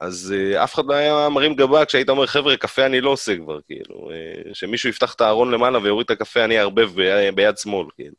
אז 0.00 0.34
אה, 0.38 0.64
אף 0.64 0.74
אחד 0.74 0.86
לא 0.86 0.94
היה 0.94 1.28
מרים 1.28 1.54
גבה 1.54 1.84
כשהיית 1.84 2.08
אומר, 2.08 2.26
חבר'ה, 2.26 2.56
קפה 2.56 2.86
אני 2.86 3.00
לא 3.00 3.10
עושה 3.10 3.36
כבר, 3.36 3.60
כאילו. 3.66 4.10
אה, 4.10 4.54
שמישהו 4.54 4.90
יפתח 4.90 5.14
את 5.14 5.20
הארון 5.20 5.50
למעלה 5.50 5.78
ויוריד 5.78 6.04
את 6.04 6.10
הקפה, 6.10 6.44
אני 6.44 6.58
אערבב 6.58 6.90
ב- 6.94 7.30
ביד 7.34 7.58
שמאל, 7.58 7.86
כאילו. 7.96 8.14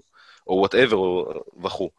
או 0.48 0.54
whatever, 0.54 0.98
וכו'. 1.64 1.90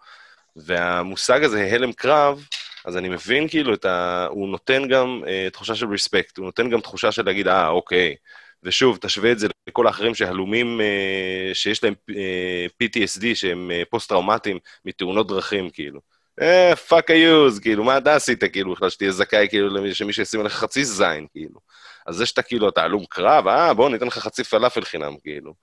והמושג 0.56 1.44
הזה, 1.44 1.68
הלם 1.72 1.92
קרב, 1.92 2.46
אז 2.84 2.96
אני 2.96 3.08
מבין 3.08 3.48
כאילו 3.48 3.74
את 3.74 3.84
ה... 3.84 4.26
הוא 4.30 4.48
נותן 4.48 4.88
גם 4.88 5.22
אה, 5.26 5.48
תחושה 5.52 5.74
של 5.74 5.86
respect, 5.88 6.38
הוא 6.38 6.44
נותן 6.44 6.70
גם 6.70 6.80
תחושה 6.80 7.12
של 7.12 7.26
להגיד, 7.26 7.48
אה, 7.48 7.68
אוקיי. 7.68 8.16
ושוב, 8.62 8.96
תשווה 8.96 9.32
את 9.32 9.38
זה 9.38 9.48
לכל 9.68 9.86
האחרים 9.86 10.14
שהלומים, 10.14 10.80
אה, 10.80 11.50
שיש 11.54 11.84
להם 11.84 11.94
אה, 12.10 12.66
PTSD, 12.82 13.24
שהם 13.34 13.70
אה, 13.70 13.82
פוסט-טראומטיים 13.90 14.58
מתאונות 14.84 15.28
דרכים, 15.28 15.70
כאילו. 15.70 16.00
אה, 16.40 16.76
fuck 16.76 17.10
yous, 17.10 17.58
כאילו, 17.58 17.84
מה 17.84 17.98
אתה 17.98 18.14
עשית, 18.14 18.44
כאילו, 18.52 18.72
בכלל, 18.72 18.90
שתהיה 18.90 19.12
זכאי, 19.12 19.48
כאילו, 19.48 19.94
שמישהו 19.94 20.22
ישים 20.22 20.40
עליך 20.40 20.52
חצי 20.52 20.84
זין, 20.84 21.26
כאילו. 21.32 21.60
אז 22.06 22.16
זה 22.16 22.26
שאתה, 22.26 22.42
כאילו, 22.42 22.68
אתה 22.68 22.82
הלום 22.82 23.04
קרב, 23.08 23.48
אה, 23.48 23.74
בוא, 23.74 23.90
ניתן 23.90 24.06
לך 24.06 24.18
חצי 24.18 24.44
פלאפל 24.44 24.84
חינם, 24.84 25.16
כאילו. 25.22 25.54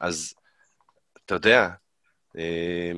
אז, 0.00 0.34
אתה 1.24 1.34
יודע, 1.34 1.68
אה, 2.38 2.92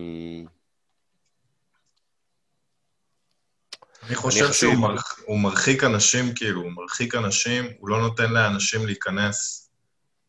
אני 4.07 4.15
חושב 4.15 4.45
אני 4.45 4.53
שהוא. 4.53 4.75
מרח- 4.75 5.21
הוא 5.27 5.39
מרחיק 5.41 5.85
אנשים, 5.85 6.35
כאילו, 6.35 6.61
הוא 6.61 6.73
מרחיק 6.73 7.15
אנשים, 7.15 7.65
הוא 7.79 7.89
לא 7.89 8.01
נותן 8.01 8.31
לאנשים 8.33 8.87
להיכנס 8.87 9.69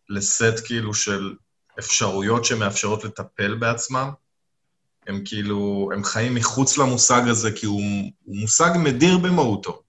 לסט 0.09 0.65
כאילו 0.65 0.93
של 0.93 1.35
אפשרויות 1.79 2.45
שמאפשרות 2.45 3.03
לטפל 3.03 3.55
בעצמם. 3.55 4.09
הם 5.07 5.21
כאילו, 5.25 5.89
הם 5.93 6.03
חיים 6.03 6.35
מחוץ 6.35 6.77
למושג 6.77 7.21
הזה, 7.27 7.51
כי 7.51 7.65
הוא, 7.65 7.81
הוא 8.23 8.35
מושג 8.37 8.69
מדיר 8.83 9.17
במהותו. 9.17 9.81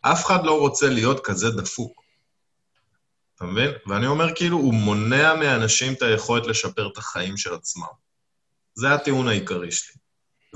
אף 0.00 0.26
אחד 0.26 0.44
לא 0.44 0.58
רוצה 0.58 0.88
להיות 0.88 1.24
כזה 1.26 1.50
דפוק. 1.50 2.02
אתה 3.36 3.44
מבין? 3.44 3.70
ואני 3.86 4.06
אומר, 4.06 4.34
כאילו, 4.34 4.56
הוא 4.56 4.74
מונע 4.74 5.34
מאנשים 5.34 5.92
את 5.92 6.02
היכולת 6.02 6.46
לשפר 6.46 6.88
את 6.92 6.98
החיים 6.98 7.36
של 7.36 7.54
עצמם. 7.54 7.84
זה 8.74 8.94
הטיעון 8.94 9.28
העיקרי 9.28 9.72
שלי. 9.72 9.94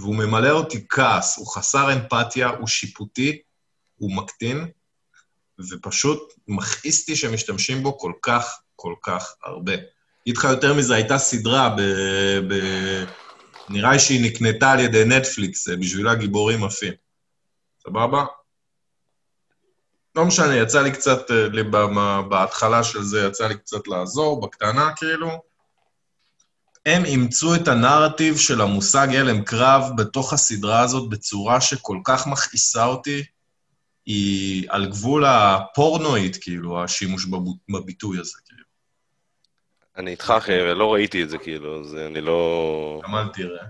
והוא 0.00 0.14
ממלא 0.14 0.50
אותי 0.50 0.86
כעס, 0.88 1.38
הוא 1.38 1.46
חסר 1.46 1.92
אמפתיה, 1.92 2.48
הוא 2.48 2.68
שיפוטי, 2.68 3.42
הוא 3.96 4.12
מקטין, 4.16 4.68
ופשוט 5.70 6.32
מכעיס 6.48 7.00
אותי 7.00 7.16
שמשתמשים 7.16 7.82
בו 7.82 7.98
כל 7.98 8.12
כך, 8.22 8.60
כל 8.76 8.94
כך 9.02 9.34
הרבה. 9.44 9.72
אגיד 10.22 10.36
לך 10.36 10.44
יותר 10.44 10.74
מזה, 10.74 10.94
הייתה 10.94 11.18
סדרה 11.18 11.76
ב... 11.76 11.80
ב... 12.48 12.54
נראה 13.68 13.92
לי 13.92 13.98
שהיא 13.98 14.24
נקנתה 14.24 14.70
על 14.70 14.80
ידי 14.80 15.04
נטפליקס, 15.04 15.68
בשבילה 15.68 16.14
גיבורים 16.14 16.64
עפים. 16.64 16.92
סבבה? 17.82 18.24
לא 20.16 20.24
משנה, 20.24 20.56
יצא 20.56 20.82
לי 20.82 20.92
קצת, 20.92 21.30
אה, 21.30 22.22
בהתחלה 22.22 22.84
של 22.84 23.02
זה 23.02 23.26
יצא 23.26 23.46
לי 23.48 23.58
קצת 23.58 23.88
לעזור, 23.88 24.40
בקטנה 24.40 24.90
כאילו. 24.96 25.49
הם 26.86 27.04
אימצו 27.04 27.54
את 27.54 27.68
הנרטיב 27.68 28.38
של 28.38 28.60
המושג 28.60 29.08
הלם 29.14 29.44
קרב 29.44 29.82
בתוך 29.96 30.32
הסדרה 30.32 30.80
הזאת 30.80 31.10
בצורה 31.10 31.60
שכל 31.60 31.98
כך 32.04 32.26
מכעיסה 32.26 32.84
אותי. 32.84 33.24
היא 34.06 34.66
על 34.68 34.86
גבול 34.86 35.24
הפורנואית, 35.24 36.36
כאילו, 36.36 36.84
השימוש 36.84 37.26
בבו- 37.26 37.56
בביטוי 37.68 38.18
הזה, 38.18 38.38
כאילו. 38.46 38.64
אני 39.96 40.10
איתך, 40.10 40.32
אחי, 40.38 40.52
לא 40.74 40.92
ראיתי 40.92 41.22
את 41.22 41.30
זה, 41.30 41.38
כאילו, 41.38 41.80
אז 41.80 41.94
אני 41.94 42.20
לא... 42.20 43.00
גם 43.04 43.14
אל 43.14 43.28
תראה. 43.28 43.64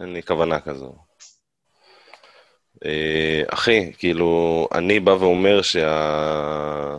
אין 0.00 0.12
לי 0.12 0.22
כוונה 0.22 0.60
כזו. 0.60 0.96
אה, 2.84 3.42
אחי, 3.48 3.92
כאילו, 3.98 4.68
אני 4.74 5.00
בא 5.00 5.10
ואומר 5.10 5.62
שה... 5.62 6.96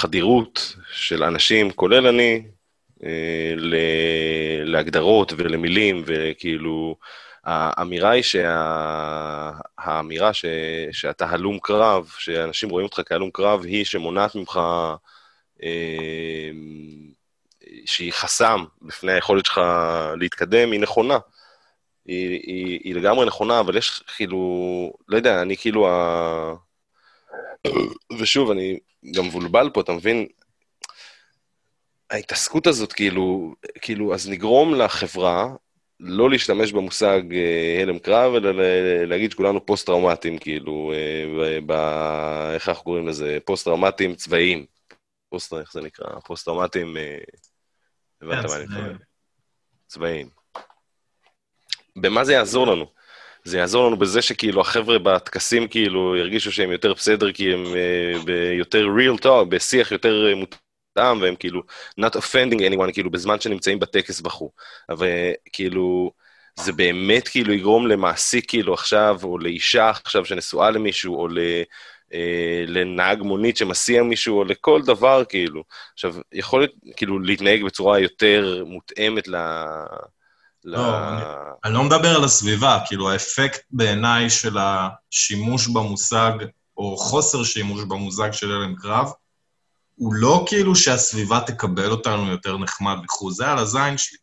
החדירות 0.00 0.76
של 0.92 1.24
אנשים, 1.24 1.70
כולל 1.70 2.06
אני, 2.06 2.42
אה, 3.04 3.52
להגדרות 4.64 5.32
ולמילים, 5.36 6.02
וכאילו, 6.06 6.96
האמירה 7.44 8.10
היא 8.10 8.22
שה... 8.22 9.52
האמירה 9.78 10.32
ש... 10.32 10.44
שאתה 10.92 11.26
הלום 11.26 11.58
קרב, 11.62 12.12
שאנשים 12.18 12.70
רואים 12.70 12.86
אותך 12.86 13.00
כהלום 13.06 13.30
קרב, 13.30 13.64
היא 13.64 13.84
שמונעת 13.84 14.34
ממך 14.34 14.60
אה, 15.62 16.50
שהיא 17.86 18.12
חסם 18.12 18.64
בפני 18.82 19.12
היכולת 19.12 19.46
שלך 19.46 19.60
להתקדם, 20.20 20.72
היא 20.72 20.80
נכונה. 20.80 21.18
היא, 22.06 22.30
היא, 22.30 22.80
היא 22.84 22.94
לגמרי 22.94 23.26
נכונה, 23.26 23.60
אבל 23.60 23.76
יש 23.76 24.02
כאילו, 24.16 24.38
לא 25.08 25.16
יודע, 25.16 25.42
אני 25.42 25.56
כאילו 25.56 25.88
ה... 25.88 26.69
ושוב, 28.18 28.50
אני 28.50 28.78
גם 29.14 29.26
מבולבל 29.26 29.70
פה, 29.74 29.80
אתה 29.80 29.92
מבין? 29.92 30.26
ההתעסקות 32.10 32.66
הזאת, 32.66 32.92
כאילו, 32.92 33.54
כאילו, 33.82 34.14
אז 34.14 34.28
נגרום 34.28 34.74
לחברה 34.74 35.48
לא 36.00 36.30
להשתמש 36.30 36.72
במושג 36.72 37.22
אה, 37.32 37.82
הלם 37.82 37.98
קרב, 37.98 38.34
אלא 38.34 38.52
להגיד 39.06 39.30
שכולנו 39.30 39.66
פוסט-טראומטיים, 39.66 40.38
כאילו, 40.38 40.92
אה, 40.94 41.58
ב... 41.66 41.72
איך 42.54 42.68
אנחנו 42.68 42.84
קוראים 42.84 43.08
לזה? 43.08 43.38
פוסט-טראומטיים 43.44 44.14
צבאיים. 44.14 44.66
פוסט, 45.28 45.54
איך 45.54 45.72
זה 45.72 45.80
נקרא? 45.80 46.20
פוסט-טראומטיים... 46.20 46.96
אה, 46.96 47.18
הבנת 48.22 48.42
כן, 48.42 48.48
מה 48.48 48.56
אני. 48.56 48.64
מתכוון? 48.64 48.98
צבאיים. 49.86 50.28
במה 51.96 52.24
זה 52.24 52.32
יעזור 52.32 52.66
לנו? 52.66 52.86
זה 53.44 53.58
יעזור 53.58 53.86
לנו 53.86 53.96
בזה 53.96 54.22
שכאילו 54.22 54.60
החבר'ה 54.60 54.98
בטקסים 54.98 55.68
כאילו 55.68 56.16
ירגישו 56.16 56.52
שהם 56.52 56.72
יותר 56.72 56.94
בסדר, 56.94 57.32
כי 57.32 57.52
הם 57.52 57.64
uh, 57.64 58.24
ביותר 58.24 58.86
real 58.86 59.22
talk, 59.22 59.44
בשיח 59.48 59.92
יותר 59.92 60.32
uh, 60.32 60.36
מותאם, 60.36 61.22
והם 61.22 61.36
כאילו 61.36 61.62
not 62.00 62.14
offending 62.14 62.60
anyone, 62.60 62.92
כאילו 62.92 63.10
בזמן 63.10 63.40
שנמצאים 63.40 63.78
בטקס 63.78 64.20
בחור. 64.20 64.52
אבל 64.88 65.06
uh, 65.06 65.50
כאילו, 65.52 66.12
זה 66.60 66.72
באמת 66.72 67.28
כאילו 67.28 67.52
יגרום 67.52 67.86
למעסיק 67.86 68.44
כאילו 68.48 68.74
עכשיו, 68.74 69.18
או 69.22 69.38
לאישה 69.38 69.90
עכשיו 69.90 70.24
שנשואה 70.24 70.70
למישהו, 70.70 71.14
או 71.14 71.28
ל... 71.28 71.38
אה, 72.14 72.64
לנהג 72.66 73.22
מונית 73.22 73.56
שמסיע 73.56 74.02
מישהו, 74.02 74.38
או 74.38 74.44
לכל 74.44 74.82
דבר, 74.82 75.24
כאילו. 75.24 75.64
עכשיו, 75.92 76.14
יכול 76.32 76.60
להיות, 76.60 76.72
כאילו, 76.96 77.18
להתנהג 77.18 77.64
בצורה 77.64 77.98
יותר 77.98 78.64
מותאמת 78.66 79.28
ל... 79.28 79.36
ל... 80.64 80.70
לא, 80.70 80.98
אני 81.64 81.74
לא 81.74 81.82
מדבר 81.82 82.16
על 82.16 82.24
הסביבה, 82.24 82.78
כאילו, 82.86 83.10
האפקט 83.10 83.60
בעיניי 83.70 84.30
של 84.30 84.56
השימוש 84.58 85.68
במושג, 85.68 86.32
או 86.76 86.96
חוסר 86.96 87.44
שימוש 87.44 87.84
במושג 87.84 88.32
של 88.32 88.52
הלם 88.52 88.76
קרב, 88.76 89.12
הוא 89.96 90.14
לא 90.14 90.44
כאילו 90.48 90.76
שהסביבה 90.76 91.40
תקבל 91.40 91.90
אותנו 91.90 92.30
יותר 92.30 92.58
נחמד 92.58 92.96
וכו', 93.04 93.32
זה 93.32 93.48
על 93.48 93.58
הזין 93.58 93.98
שלי. 93.98 94.18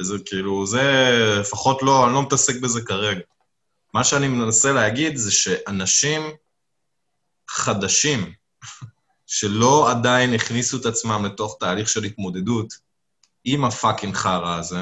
וזה 0.00 0.14
כאילו, 0.26 0.66
זה 0.66 0.82
לפחות 1.40 1.82
לא, 1.82 2.06
אני 2.06 2.14
לא 2.14 2.22
מתעסק 2.22 2.60
בזה 2.60 2.80
כרגע. 2.82 3.20
מה 3.94 4.04
שאני 4.04 4.28
מנסה 4.28 4.72
להגיד 4.72 5.16
זה 5.16 5.32
שאנשים 5.32 6.22
חדשים, 7.48 8.32
שלא 9.26 9.90
עדיין 9.90 10.34
הכניסו 10.34 10.76
את 10.76 10.86
עצמם 10.86 11.26
לתוך 11.26 11.56
תהליך 11.60 11.88
של 11.88 12.04
התמודדות 12.04 12.74
עם 13.44 13.64
הפאקינג 13.64 14.14
חרא 14.14 14.58
הזה, 14.58 14.80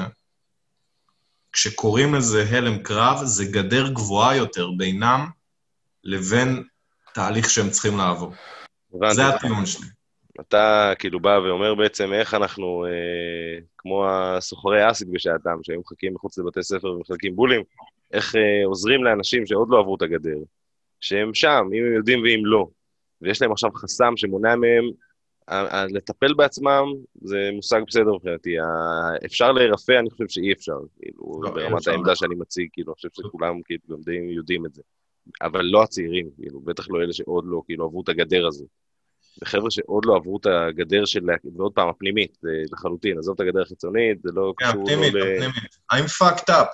כשקוראים 1.55 2.13
לזה 2.13 2.43
הלם 2.49 2.77
קרב, 2.77 3.17
זה 3.23 3.45
גדר 3.45 3.89
גבוהה 3.89 4.35
יותר 4.35 4.71
בינם 4.77 5.25
לבין 6.03 6.63
תהליך 7.13 7.49
שהם 7.49 7.69
צריכים 7.69 7.97
לעבור. 7.97 8.33
הבנתי. 8.93 9.15
זה 9.15 9.27
הטיעון 9.27 9.65
שלי. 9.65 9.87
אתה 10.39 10.93
כאילו 10.99 11.19
בא 11.19 11.39
ואומר 11.45 11.75
בעצם 11.75 12.13
איך 12.13 12.33
אנחנו, 12.33 12.85
אה, 12.85 13.59
כמו 13.77 14.07
הסוחרי 14.09 14.91
אסיד 14.91 15.11
בשעתם, 15.11 15.57
שהיו 15.63 15.79
מחכים 15.79 16.13
מחוץ 16.13 16.37
לבתי 16.37 16.63
ספר 16.63 16.87
ומחלקים 16.87 17.35
בולים, 17.35 17.61
איך 18.13 18.35
אה, 18.35 18.65
עוזרים 18.65 19.03
לאנשים 19.03 19.45
שעוד 19.45 19.67
לא 19.69 19.79
עברו 19.79 19.95
את 19.95 20.01
הגדר, 20.01 20.37
שהם 21.01 21.33
שם, 21.33 21.67
אם 21.73 21.85
הם 21.85 21.95
יודעים 21.95 22.23
ואם 22.23 22.45
לא, 22.45 22.67
ויש 23.21 23.41
להם 23.41 23.51
עכשיו 23.51 23.69
חסם 23.75 24.17
שמונע 24.17 24.55
מהם 24.55 24.89
לטפל 25.89 26.33
בעצמם, 26.33 26.85
זה 27.21 27.49
מושג 27.53 27.81
בסדר 27.87 28.13
מבחינתי. 28.13 28.55
אפשר 29.25 29.51
להירפא, 29.51 29.99
אני 29.99 30.09
חושב 30.09 30.27
שאי 30.27 30.53
אפשר, 30.53 30.77
כאילו, 31.01 31.41
לא, 31.43 31.51
ברמת. 31.51 31.87
העמדה 31.87 32.15
שאני 32.15 32.35
מציג, 32.35 32.69
כאילו, 32.73 32.91
אני 32.91 32.95
חושב 32.95 33.09
שכולם 33.13 33.61
כאילו 33.61 33.81
גם 33.89 34.01
די 34.01 34.15
יודעים 34.15 34.65
את 34.65 34.73
זה. 34.73 34.81
אבל 35.41 35.61
לא 35.65 35.83
הצעירים, 35.83 36.29
כאילו, 36.35 36.59
בטח 36.59 36.89
לא 36.89 37.01
אלה 37.01 37.13
שעוד 37.13 37.43
לא, 37.47 37.61
כאילו, 37.65 37.85
עברו 37.85 38.01
את 38.01 38.09
הגדר 38.09 38.47
הזו. 38.47 38.65
וחבר'ה 39.41 39.71
שעוד 39.71 40.05
לא 40.05 40.15
עברו 40.15 40.37
את 40.37 40.45
הגדר 40.45 41.05
של, 41.05 41.21
ועוד 41.55 41.71
פעם, 41.71 41.89
הפנימית, 41.89 42.37
זה 42.41 42.49
לחלוטין, 42.71 43.17
עזוב 43.17 43.35
את 43.35 43.39
הגדר 43.39 43.61
החיצונית, 43.61 44.21
זה 44.21 44.29
לא 44.33 44.53
כן, 44.57 44.65
קשור 44.65 44.81
הפנימית, 44.83 45.13
לא 45.13 45.19
ל... 45.19 45.33
הפנימית. 45.33 45.77
I'm 45.93 46.23
fucked 46.23 46.49
up. 46.49 46.69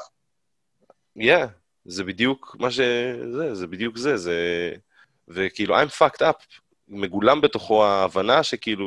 Yeah, 1.19 1.47
זה 1.85 2.03
בדיוק 2.03 2.55
מה 2.59 2.71
שזה, 2.71 3.55
זה 3.55 3.67
בדיוק 3.67 3.97
זה, 3.97 4.17
זה... 4.17 4.73
וכאילו, 5.27 5.75
I'm 5.81 5.89
fucked 5.99 6.21
up, 6.21 6.60
מגולם 6.91 7.41
בתוכו 7.41 7.85
ההבנה 7.85 8.43
שכאילו, 8.43 8.85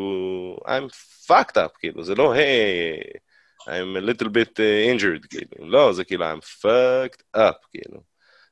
I'm 0.64 0.90
fucked 1.26 1.56
up, 1.56 1.78
כאילו, 1.78 2.04
זה 2.04 2.14
לא, 2.14 2.34
hey, 2.34 3.18
I'm 3.62 3.96
a 3.96 4.00
little 4.00 4.28
bit 4.28 4.58
uh, 4.58 4.94
injured, 4.94 5.26
כאילו, 5.30 5.68
לא, 5.68 5.92
זה 5.92 6.04
כאילו, 6.04 6.24
I'm 6.32 6.62
fucked 6.62 7.22
up, 7.36 7.66
כאילו. 7.70 8.02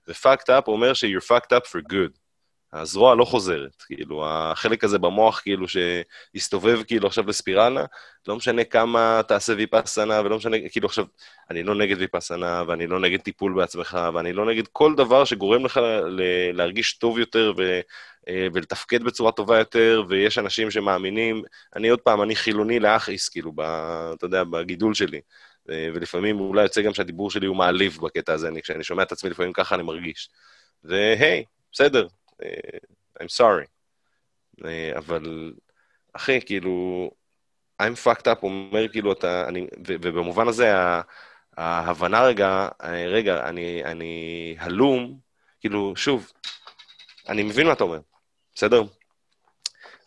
ו-fucked 0.09 0.49
up 0.49 0.69
אומר 0.69 0.95
ש- 0.95 1.05
you're 1.05 1.27
fucked 1.27 1.53
up 1.53 1.67
for 1.67 1.81
good. 1.93 2.22
הזרוע 2.73 3.15
לא 3.15 3.25
חוזרת, 3.25 3.83
כאילו, 3.83 4.25
החלק 4.27 4.85
הזה 4.85 4.99
במוח, 4.99 5.41
כאילו, 5.41 5.67
שהסתובב 5.69 6.83
כאילו 6.83 7.07
עכשיו 7.07 7.25
לספירלה, 7.27 7.85
לא 8.29 8.37
משנה 8.37 8.65
כמה 8.65 9.21
תעשה 9.29 9.53
ויפאסנה, 9.57 10.21
ולא 10.25 10.37
משנה, 10.37 10.57
כאילו 10.71 10.87
עכשיו, 10.87 11.05
אני 11.51 11.63
לא 11.63 11.75
נגד 11.75 11.97
ויפאסנה, 11.99 12.63
ואני 12.67 12.87
לא 12.87 13.01
נגד 13.01 13.21
טיפול 13.21 13.55
בעצמך, 13.55 13.99
ואני 14.15 14.33
לא 14.33 14.47
נגד 14.47 14.67
כל 14.73 14.95
דבר 14.95 15.25
שגורם 15.25 15.65
לך 15.65 15.81
להרגיש 16.53 16.99
טוב 16.99 17.19
יותר 17.19 17.53
ו- 17.59 17.81
אה, 18.29 18.47
ולתפקד 18.55 19.03
בצורה 19.03 19.33
טובה 19.33 19.59
יותר, 19.59 20.03
ויש 20.09 20.39
אנשים 20.39 20.71
שמאמינים, 20.71 21.43
אני 21.77 21.89
עוד 21.89 22.01
פעם, 22.01 22.23
אני 22.23 22.37
חילוני 22.37 22.81
לאחיס, 22.81 23.29
כאילו, 23.29 23.53
ב, 23.55 23.61
אתה 24.15 24.27
יודע, 24.27 24.45
בגידול 24.45 24.95
שלי. 24.95 25.21
אה, 25.71 25.89
ולפעמים 25.95 26.41
אולי 26.41 26.63
יוצא 26.63 26.83
גם 26.83 26.95
שהדיבור 26.95 27.31
שלי 27.31 27.47
הוא 27.47 27.57
מעליב 27.57 27.99
בקטע 28.03 28.33
הזה, 28.33 28.49
אני, 28.49 28.63
כשאני 28.63 28.85
שומע 28.85 29.03
את 29.03 29.13
עצמי 29.13 29.31
לפעמים 29.31 29.53
ככה 29.53 29.75
אני 29.75 29.83
מרגיש. 29.83 30.31
והי, 30.85 31.45
בסדר, 31.73 32.07
I'm 33.21 33.31
sorry. 33.41 33.67
אה, 34.65 34.93
אבל, 34.99 35.53
אחי, 36.13 36.41
כאילו, 36.47 37.11
I'm 37.83 37.97
fucked 38.05 38.27
up 38.27 38.43
אומר 38.43 38.89
כאילו 38.89 39.13
אתה, 39.13 39.49
אני, 39.49 39.67
ו, 39.89 39.95
ובמובן 40.03 40.49
הזה 40.49 40.73
ההבנה 41.57 42.23
רגע, 42.23 42.69
רגע, 43.07 43.49
אני, 43.49 43.85
אני 43.85 44.57
הלום, 44.59 45.19
כאילו, 45.61 45.97
שוב, 45.97 46.33
אני 47.29 47.43
מבין 47.43 47.67
מה 47.67 47.73
אתה 47.73 47.85
אומר, 47.85 48.01
בסדר? 48.55 48.83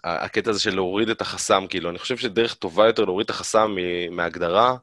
הקטע 0.04 0.50
הזה 0.50 0.60
של 0.60 0.76
להוריד 0.76 1.10
את 1.10 1.22
החסם, 1.22 1.66
כאילו, 1.70 1.90
אני 1.90 2.00
חושב 2.00 2.18
שדרך 2.18 2.54
טובה 2.54 2.86
יותר 2.88 3.06
להוריד 3.06 3.26
את 3.26 3.30
החסם 3.30 3.76
מהגדרה, 4.12 4.76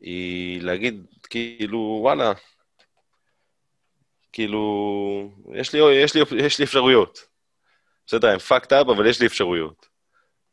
היא 0.00 0.62
להגיד, 0.62 1.06
כאילו, 1.30 1.98
וואלה, 2.02 2.32
כאילו, 4.32 5.30
יש 5.54 5.72
לי, 5.72 5.80
יש 5.94 6.14
לי, 6.14 6.22
יש 6.36 6.58
לי 6.58 6.64
אפשרויות. 6.64 7.18
בסדר, 8.06 8.28
הם 8.28 8.38
fucked 8.38 8.70
up, 8.70 8.92
אבל 8.92 9.06
יש 9.06 9.20
לי 9.20 9.26
אפשרויות. 9.26 9.86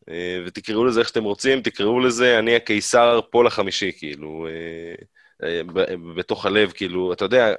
אה, 0.09 0.43
ותקראו 0.45 0.85
לזה 0.85 0.99
איך 0.99 1.07
שאתם 1.07 1.23
רוצים, 1.23 1.61
תקראו 1.61 1.99
לזה, 1.99 2.39
אני 2.39 2.55
הקיסר 2.55 3.21
פול 3.31 3.47
החמישי, 3.47 3.91
כאילו, 3.97 4.47
אה, 4.47 4.95
אה, 5.47 5.61
בתוך 6.15 6.45
הלב, 6.45 6.71
כאילו, 6.71 7.13
אתה 7.13 7.25
יודע, 7.25 7.53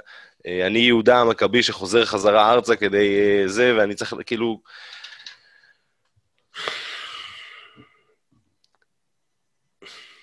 אני 0.67 0.79
יהודה 0.79 1.21
המכבי 1.21 1.62
שחוזר 1.62 2.05
חזרה 2.05 2.53
ארצה 2.53 2.77
כדי 2.77 3.43
זה, 3.47 3.75
ואני 3.79 3.95
צריך, 3.95 4.15
כאילו... 4.27 4.61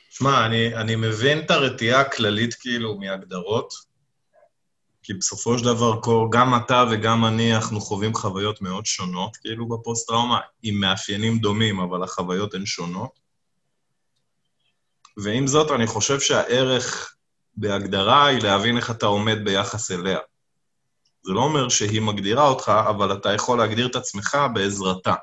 שמע, 0.10 0.46
אני, 0.46 0.76
אני 0.76 0.96
מבין 0.96 1.40
את 1.40 1.52
הרתיעה 1.52 2.02
הכללית, 2.02 2.54
כאילו, 2.54 2.98
מהגדרות, 3.00 3.87
כי 5.08 5.14
בסופו 5.14 5.58
של 5.58 5.66
דבר, 5.66 6.00
גם 6.32 6.56
אתה 6.56 6.84
וגם 6.92 7.26
אני, 7.26 7.56
אנחנו 7.56 7.82
חווים 7.82 8.14
חוויות 8.14 8.62
מאוד 8.62 8.86
שונות, 8.86 9.38
כאילו, 9.38 9.68
בפוסט-טראומה, 9.68 10.40
עם 10.64 10.80
מאפיינים 10.80 11.40
דומים, 11.40 11.80
אבל 11.80 12.04
החוויות 12.04 12.54
הן 12.54 12.66
שונות. 12.66 13.20
ועם 15.18 15.48
זאת, 15.48 15.72
אני 15.72 15.88
חושב 15.88 16.20
שהערך 16.20 17.16
בהגדרה 17.56 18.26
היא 18.26 18.42
להבין 18.42 18.78
איך 18.78 18.92
אתה 18.92 19.06
עומד 19.06 19.38
ביחס 19.44 19.92
אליה. 19.92 20.20
זה 21.24 21.32
לא 21.32 21.40
אומר 21.40 21.70
שהיא 21.70 22.02
מגדירה 22.02 22.48
אותך, 22.48 22.72
אבל 22.90 23.14
אתה 23.14 23.34
יכול 23.34 23.58
להגדיר 23.58 23.88
את 23.88 23.96
עצמך 23.96 24.38
בעזרתה. 24.54 25.14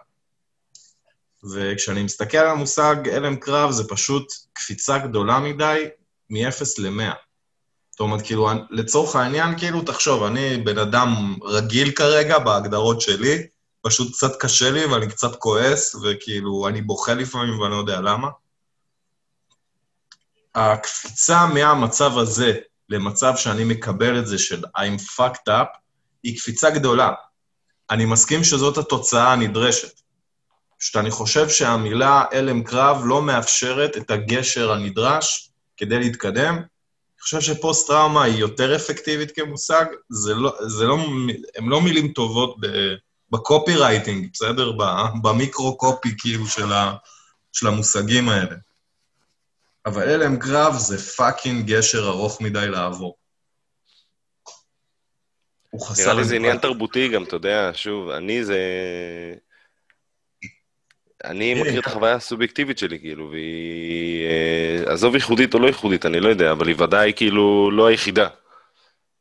וכשאני 1.54 2.02
מסתכל 2.02 2.38
על 2.38 2.50
המושג 2.50 2.96
הלם 3.12 3.36
קרב, 3.36 3.70
זה 3.70 3.88
פשוט 3.88 4.32
קפיצה 4.52 4.98
גדולה 4.98 5.40
מדי 5.40 5.84
מ-0 6.30 6.64
ל-100. 6.78 7.23
זאת 7.94 8.00
אומרת, 8.00 8.22
כאילו, 8.22 8.50
לצורך 8.70 9.16
העניין, 9.16 9.58
כאילו, 9.58 9.82
תחשוב, 9.82 10.22
אני 10.22 10.56
בן 10.56 10.78
אדם 10.78 11.36
רגיל 11.42 11.90
כרגע 11.90 12.38
בהגדרות 12.38 13.00
שלי, 13.00 13.46
פשוט 13.82 14.12
קצת 14.12 14.40
קשה 14.40 14.70
לי 14.70 14.84
ואני 14.84 15.08
קצת 15.08 15.36
כועס, 15.36 15.94
וכאילו, 15.94 16.68
אני 16.68 16.82
בוכה 16.82 17.14
לפעמים 17.14 17.60
ואני 17.60 17.72
לא 17.72 17.76
יודע 17.76 18.00
למה. 18.00 18.28
הקפיצה 20.54 21.46
מהמצב 21.46 22.18
הזה 22.18 22.54
למצב 22.88 23.36
שאני 23.36 23.64
מקבל 23.64 24.18
את 24.18 24.26
זה 24.26 24.38
של 24.38 24.64
I'm 24.64 25.00
fucked 25.16 25.48
up, 25.48 25.78
היא 26.22 26.38
קפיצה 26.38 26.70
גדולה. 26.70 27.12
אני 27.90 28.04
מסכים 28.04 28.44
שזאת 28.44 28.78
התוצאה 28.78 29.32
הנדרשת. 29.32 30.00
שאני 30.78 31.10
חושב 31.10 31.48
שהמילה 31.48 32.24
הלם 32.32 32.62
קרב 32.62 33.02
לא 33.04 33.22
מאפשרת 33.22 33.96
את 33.96 34.10
הגשר 34.10 34.72
הנדרש 34.72 35.50
כדי 35.76 35.98
להתקדם. 35.98 36.73
חושב 37.24 37.40
שפוסט-טראומה 37.40 38.24
היא 38.24 38.36
יותר 38.36 38.76
אפקטיבית 38.76 39.30
כמושג, 39.30 39.84
זה 40.08 40.34
לא, 40.34 40.52
זה 40.66 40.84
לא, 40.84 40.96
הם 41.56 41.70
לא 41.70 41.80
מילים 41.80 42.12
טובות 42.12 42.56
ב 43.30 43.76
copywriting, 43.76 44.28
בסדר? 44.32 44.72
ב 45.22 45.32
microcopy 45.32 46.14
כאילו 46.18 46.46
של, 46.46 46.72
ה, 46.72 46.94
של 47.52 47.66
המושגים 47.66 48.28
האלה. 48.28 48.56
אבל 49.86 50.08
הלם 50.08 50.38
קרב 50.38 50.74
זה 50.76 50.98
fucking 50.98 51.66
גשר 51.66 52.08
ארוך 52.08 52.40
מדי 52.40 52.68
לעבור. 52.68 53.16
הוא 55.70 55.86
חסר... 55.86 56.02
נראה 56.02 56.14
לי 56.14 56.24
זה 56.24 56.36
עניין 56.36 56.58
תרבותי 56.58 57.08
גם, 57.08 57.22
אתה 57.22 57.36
יודע, 57.36 57.70
שוב, 57.74 58.08
אני 58.08 58.44
זה... 58.44 58.58
אני 61.24 61.54
מכיר 61.54 61.80
את 61.80 61.86
החוויה 61.86 62.14
הסובייקטיבית 62.14 62.78
שלי, 62.78 62.98
כאילו, 62.98 63.30
והיא... 63.30 64.26
אה, 64.26 64.92
עזוב 64.92 65.14
ייחודית 65.14 65.54
או 65.54 65.58
לא 65.58 65.66
ייחודית, 65.66 66.06
אני 66.06 66.20
לא 66.20 66.28
יודע, 66.28 66.52
אבל 66.52 66.68
היא 66.68 66.76
ודאי 66.78 67.12
כאילו 67.16 67.70
לא 67.70 67.86
היחידה. 67.86 68.28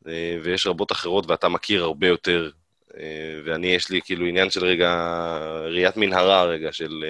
אה, 0.08 0.38
ויש 0.44 0.68
רבות 0.68 0.92
אחרות, 0.92 1.30
ואתה 1.30 1.50
מכיר 1.50 1.84
הרבה 1.84 2.08
יותר. 2.08 2.50
אה, 2.98 3.39
ואני, 3.46 3.68
יש 3.68 3.89
לי 3.89 4.02
כאילו 4.02 4.26
עניין 4.26 4.50
של 4.50 4.66
רגע, 4.66 4.92
ראיית 5.66 5.98
מנהרה 5.98 6.44
רגע, 6.44 6.72
של 6.72 7.06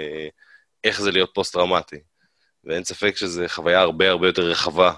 איך 0.84 1.02
זה 1.02 1.12
להיות 1.12 1.32
פוסט-טראומטי. 1.34 2.00
ואין 2.64 2.84
ספק 2.84 3.16
שזו 3.18 3.44
חוויה 3.48 3.80
הרבה 3.80 4.10
הרבה 4.10 4.28
יותר 4.28 4.42
רחבה 4.42 4.94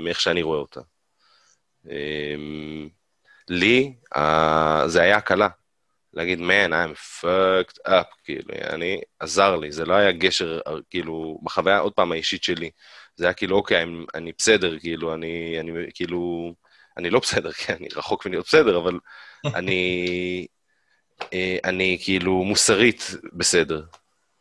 מאיך 0.00 0.20
שאני 0.20 0.42
רואה 0.42 0.58
אותה. 0.58 0.80
לי, 3.48 3.94
זה 4.86 5.02
היה 5.02 5.16
הקלה. 5.16 5.48
להגיד, 6.18 6.38
man, 6.38 6.70
I'm 6.72 7.20
fucked 7.20 7.88
up, 7.88 8.06
כאילו, 8.24 8.54
אני, 8.70 9.00
עזר 9.20 9.56
לי, 9.56 9.72
זה 9.72 9.84
לא 9.84 9.94
היה 9.94 10.12
גשר, 10.12 10.60
כאילו, 10.90 11.38
בחוויה, 11.42 11.78
עוד 11.78 11.92
פעם, 11.92 12.12
האישית 12.12 12.44
שלי. 12.44 12.70
זה 13.16 13.24
היה 13.24 13.32
כאילו, 13.32 13.56
אוקיי, 13.56 13.82
אני, 13.82 14.04
אני 14.14 14.32
בסדר, 14.38 14.78
כאילו, 14.78 15.14
אני, 15.14 15.56
אני, 15.60 15.70
כאילו, 15.94 16.52
אני 16.96 17.10
לא 17.10 17.20
בסדר, 17.20 17.52
כי 17.58 17.72
אני 17.72 17.88
רחוק 17.96 18.26
מלהיות 18.26 18.46
בסדר, 18.46 18.78
אבל 18.78 18.98
אני, 19.46 20.46
אה, 21.32 21.56
אני 21.64 21.98
כאילו 22.00 22.44
מוסרית 22.44 23.14
בסדר. 23.32 23.82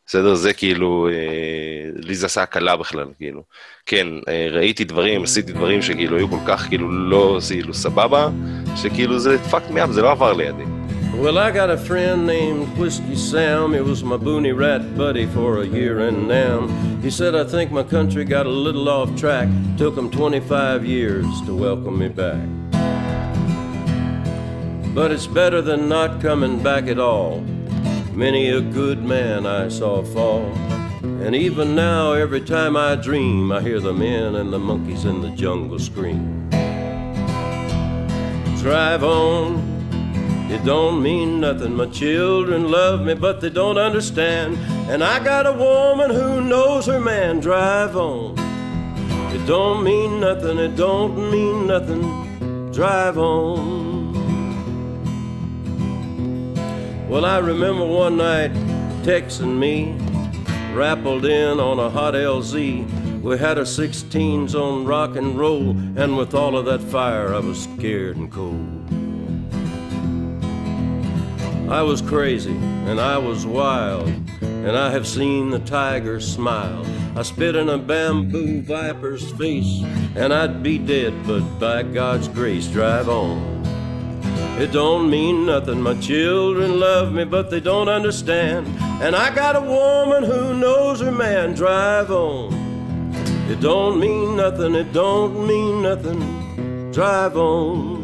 בסדר? 0.08 0.36
זה 0.36 0.54
כאילו, 0.54 1.10
אה, 1.12 1.90
לי 1.96 2.16
זה 2.16 2.26
עשה 2.26 2.44
הקלה 2.44 2.76
בכלל, 2.76 3.08
כאילו. 3.18 3.44
כן, 3.86 4.08
אה, 4.28 4.48
ראיתי 4.52 4.84
דברים, 4.84 5.24
עשיתי 5.24 5.52
דברים 5.52 5.82
שכאילו 5.82 6.18
היו 6.18 6.30
כל 6.30 6.40
כך 6.48 6.68
כאילו 6.68 6.92
לא, 6.92 7.40
כאילו 7.50 7.74
סבבה, 7.74 8.30
שכאילו 8.76 9.20
זה 9.20 9.38
me 9.52 9.88
up, 9.88 9.92
זה 9.92 10.02
לא 10.02 10.12
עבר 10.12 10.34
לידי. 10.34 10.77
Well, 11.18 11.40
I 11.40 11.50
got 11.50 11.72
a 11.72 11.78
friend 11.78 12.28
named 12.28 12.78
Whiskey 12.78 13.16
Sam. 13.16 13.74
He 13.74 13.82
was 13.82 14.04
my 14.04 14.18
boonie 14.18 14.52
rat 14.52 14.96
buddy 14.96 15.26
for 15.26 15.62
a 15.62 15.66
year 15.66 16.08
and 16.08 16.28
now. 16.28 16.68
He 17.02 17.10
said, 17.10 17.34
I 17.34 17.44
think 17.44 17.72
my 17.72 17.82
country 17.82 18.24
got 18.24 18.46
a 18.46 18.50
little 18.50 18.88
off 18.88 19.16
track. 19.18 19.50
Took 19.80 19.98
him 19.98 20.12
25 20.12 20.86
years 20.86 21.26
to 21.48 21.58
welcome 21.58 21.98
me 21.98 22.10
back. 22.10 22.48
But 24.94 25.12
it's 25.12 25.26
better 25.26 25.60
than 25.60 25.90
not 25.90 26.22
coming 26.22 26.62
back 26.62 26.86
at 26.86 27.00
all. 27.00 27.42
Many 28.14 28.50
a 28.50 28.62
good 28.62 29.04
man 29.04 29.48
I 29.48 29.70
saw 29.70 30.04
fall. 30.04 30.46
And 31.02 31.36
even 31.36 31.74
now, 31.74 32.14
every 32.14 32.42
time 32.42 32.78
I 32.78 32.96
dream, 32.96 33.52
I 33.52 33.62
hear 33.62 33.80
the 33.80 33.92
men 33.92 34.36
and 34.36 34.54
the 34.54 34.60
monkeys 34.60 35.04
in 35.04 35.24
the 35.24 35.32
jungle 35.32 35.80
scream. 35.80 36.48
Drive 38.60 39.04
on, 39.04 39.67
it 40.50 40.64
don't 40.64 41.04
mean 41.04 41.42
nothing. 41.42 41.76
My 41.76 41.88
children 41.88 42.72
love 42.72 43.02
me, 43.02 43.14
but 43.14 43.42
they 43.42 43.50
don't 43.50 43.78
understand. 43.78 44.58
And 44.90 45.04
I 45.04 45.22
got 45.24 45.46
a 45.46 45.52
woman 45.52 46.10
who 46.10 46.42
knows 46.42 46.86
her 46.86 47.00
man. 47.00 47.40
Drive 47.42 47.98
on. 47.98 48.38
It 49.36 49.46
don't 49.46 49.84
mean 49.84 50.22
nothing. 50.22 50.58
It 50.58 50.76
don't 50.76 51.32
mean 51.32 51.68
nothing. 51.68 52.72
Drive 52.72 53.18
on. 53.18 54.08
Well, 57.10 57.26
I 57.26 57.40
remember 57.40 57.86
one 57.86 58.18
night 58.18 58.54
texting 59.04 59.58
me, 59.58 59.96
rappled 60.74 61.26
in 61.26 61.60
on 61.60 61.80
a 61.80 61.90
hot 61.90 62.14
LZ. 62.14 63.22
We 63.22 63.38
had 63.38 63.58
our 63.58 63.64
16s 63.64 64.56
on 64.56 64.86
rock 64.86 65.16
and 65.16 65.38
roll, 65.38 65.72
and 65.72 66.18
with 66.18 66.34
all 66.34 66.58
of 66.58 66.66
that 66.66 66.82
fire, 66.82 67.34
I 67.34 67.40
was 67.40 67.64
scared 67.64 68.18
and 68.18 68.32
cold. 68.32 68.77
I 71.70 71.82
was 71.82 72.02
crazy 72.02 72.56
and 72.56 73.00
I 73.00 73.18
was 73.18 73.46
wild, 73.46 74.08
and 74.42 74.78
I 74.78 74.90
have 74.92 75.06
seen 75.06 75.50
the 75.50 75.60
tiger 75.60 76.22
smile. 76.22 76.86
I 77.18 77.24
spit 77.24 77.58
in 77.58 77.68
a 77.68 77.78
bamboo 77.78 78.62
viper's 78.62 79.30
face, 79.34 79.82
and 80.16 80.34
I'd 80.34 80.64
be 80.64 80.78
dead, 80.78 81.14
but 81.28 81.42
by 81.60 81.84
God's 81.84 82.30
grace, 82.30 82.68
drive 82.68 83.10
on. 83.10 83.58
It 84.58 84.72
don't 84.72 85.10
mean 85.10 85.46
nothing. 85.46 85.82
My 85.82 85.96
children 86.00 86.80
love 86.80 87.12
me, 87.12 87.26
but 87.26 87.52
they 87.52 87.60
don't 87.60 87.90
understand. 87.90 88.66
And 89.02 89.14
I 89.16 89.36
got 89.36 89.56
a 89.56 89.62
woman 89.62 90.24
who 90.24 90.54
knows 90.58 91.02
her 91.02 91.12
man. 91.12 91.54
Drive 91.54 92.10
on. 92.10 92.54
It 93.52 93.60
don't 93.60 94.00
mean 94.00 94.36
nothing. 94.38 94.74
It 94.74 94.94
don't 94.94 95.46
mean 95.46 95.84
nothing. 95.84 96.92
Drive 96.92 97.38
on. 97.38 97.97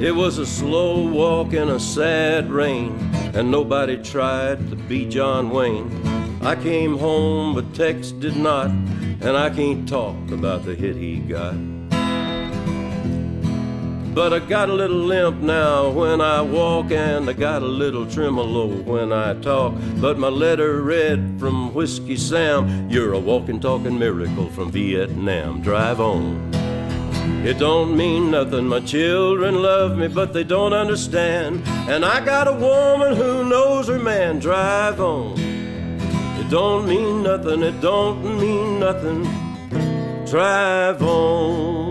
It 0.00 0.16
was 0.16 0.38
a 0.38 0.46
slow 0.46 1.06
walk 1.06 1.52
in 1.52 1.68
a 1.68 1.78
sad 1.78 2.50
rain, 2.50 2.98
and 3.34 3.50
nobody 3.50 4.02
tried 4.02 4.70
to 4.70 4.76
be 4.76 5.06
John 5.06 5.50
Wayne. 5.50 5.90
I 6.40 6.56
came 6.56 6.96
home, 6.96 7.54
but 7.54 7.74
Tex 7.74 8.10
did 8.10 8.34
not, 8.34 8.70
and 8.70 9.36
I 9.36 9.50
can't 9.50 9.86
talk 9.86 10.16
about 10.30 10.64
the 10.64 10.74
hit 10.74 10.96
he 10.96 11.18
got. 11.18 11.54
But 14.14 14.32
I 14.32 14.38
got 14.38 14.70
a 14.70 14.72
little 14.72 14.96
limp 14.96 15.42
now 15.42 15.90
when 15.90 16.22
I 16.22 16.40
walk, 16.40 16.92
and 16.92 17.28
I 17.28 17.34
got 17.34 17.60
a 17.60 17.66
little 17.66 18.06
tremolo 18.06 18.68
when 18.68 19.12
I 19.12 19.34
talk. 19.34 19.74
But 19.96 20.18
my 20.18 20.28
letter 20.28 20.80
read 20.80 21.36
from 21.38 21.74
Whiskey 21.74 22.16
Sam, 22.16 22.88
You're 22.88 23.12
a 23.12 23.18
walking, 23.18 23.60
talking 23.60 23.98
miracle 23.98 24.48
from 24.48 24.72
Vietnam. 24.72 25.60
Drive 25.60 26.00
on. 26.00 26.59
It 27.42 27.58
don't 27.58 27.96
mean 27.96 28.30
nothing. 28.30 28.68
My 28.68 28.80
children 28.80 29.62
love 29.62 29.96
me, 29.96 30.08
but 30.08 30.34
they 30.34 30.44
don't 30.44 30.74
understand. 30.74 31.62
And 31.88 32.04
I 32.04 32.22
got 32.22 32.46
a 32.46 32.52
woman 32.52 33.16
who 33.16 33.48
knows 33.48 33.88
her 33.88 33.98
man. 33.98 34.38
Drive 34.38 35.00
on. 35.00 35.38
It 35.38 36.50
don't 36.50 36.86
mean 36.86 37.22
nothing. 37.22 37.62
It 37.62 37.80
don't 37.80 38.38
mean 38.38 38.78
nothing. 38.78 39.22
Drive 40.26 41.02
on. 41.02 41.89